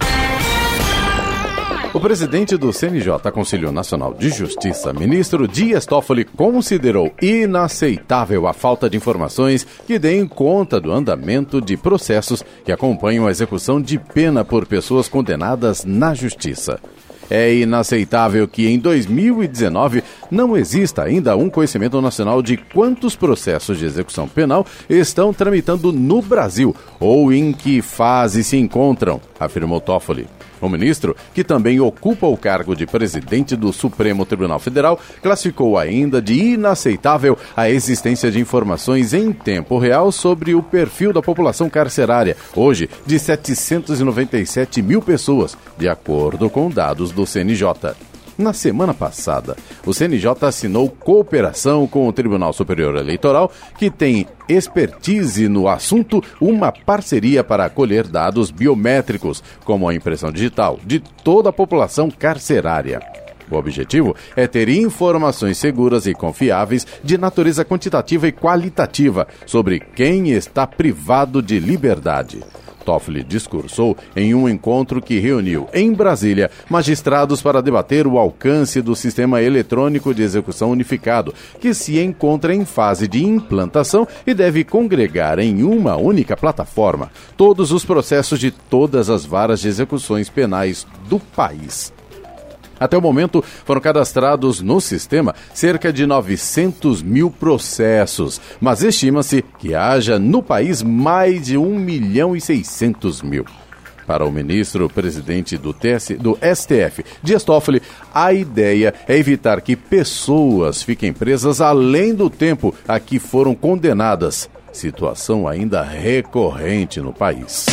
[1.94, 8.90] O presidente do CNJ, Conselho Nacional de Justiça, ministro Dias Toffoli, considerou inaceitável a falta
[8.90, 14.44] de informações que deem conta do andamento de processos que acompanham a execução de pena
[14.44, 16.82] por pessoas condenadas na justiça.
[17.30, 23.86] É inaceitável que em 2019 não exista ainda um conhecimento nacional de quantos processos de
[23.86, 30.28] execução penal estão tramitando no Brasil ou em que fase se encontram, afirmou Toffoli.
[30.62, 36.22] O ministro, que também ocupa o cargo de presidente do Supremo Tribunal Federal, classificou ainda
[36.22, 42.38] de inaceitável a existência de informações em tempo real sobre o perfil da população carcerária,
[42.56, 48.15] hoje de 797 mil pessoas, de acordo com dados do CNJ.
[48.38, 49.56] Na semana passada,
[49.86, 56.70] o CNJ assinou cooperação com o Tribunal Superior Eleitoral, que tem expertise no assunto, uma
[56.70, 63.00] parceria para acolher dados biométricos, como a impressão digital, de toda a população carcerária.
[63.50, 70.32] O objetivo é ter informações seguras e confiáveis de natureza quantitativa e qualitativa sobre quem
[70.32, 72.42] está privado de liberdade.
[72.86, 78.96] Toffoli discursou em um encontro que reuniu em Brasília magistrados para debater o alcance do
[78.96, 85.40] sistema eletrônico de execução unificado, que se encontra em fase de implantação e deve congregar
[85.40, 91.20] em uma única plataforma todos os processos de todas as varas de execuções penais do
[91.20, 91.92] país.
[92.86, 99.74] Até o momento, foram cadastrados no sistema cerca de 900 mil processos, mas estima-se que
[99.74, 103.44] haja no país mais de 1 milhão e 600 mil.
[104.06, 105.76] Para o ministro-presidente do,
[106.20, 107.82] do STF, Dias Toffoli,
[108.14, 114.48] a ideia é evitar que pessoas fiquem presas além do tempo a que foram condenadas,
[114.72, 117.66] situação ainda recorrente no país.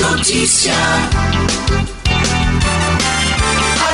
[0.00, 0.72] Notícia.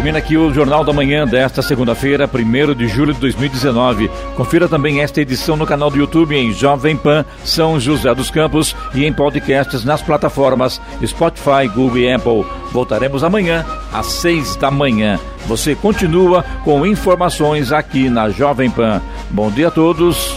[0.00, 4.10] Termina aqui o Jornal da Manhã desta segunda-feira, 1 de julho de 2019.
[4.34, 8.74] Confira também esta edição no canal do YouTube em Jovem Pan São José dos Campos
[8.94, 12.46] e em podcasts nas plataformas Spotify, Google e Apple.
[12.72, 15.20] Voltaremos amanhã às 6 da manhã.
[15.46, 19.02] Você continua com informações aqui na Jovem Pan.
[19.28, 20.34] Bom dia a todos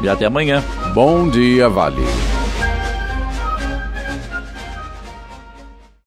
[0.00, 0.64] e até amanhã.
[0.94, 2.02] Bom dia, Vale.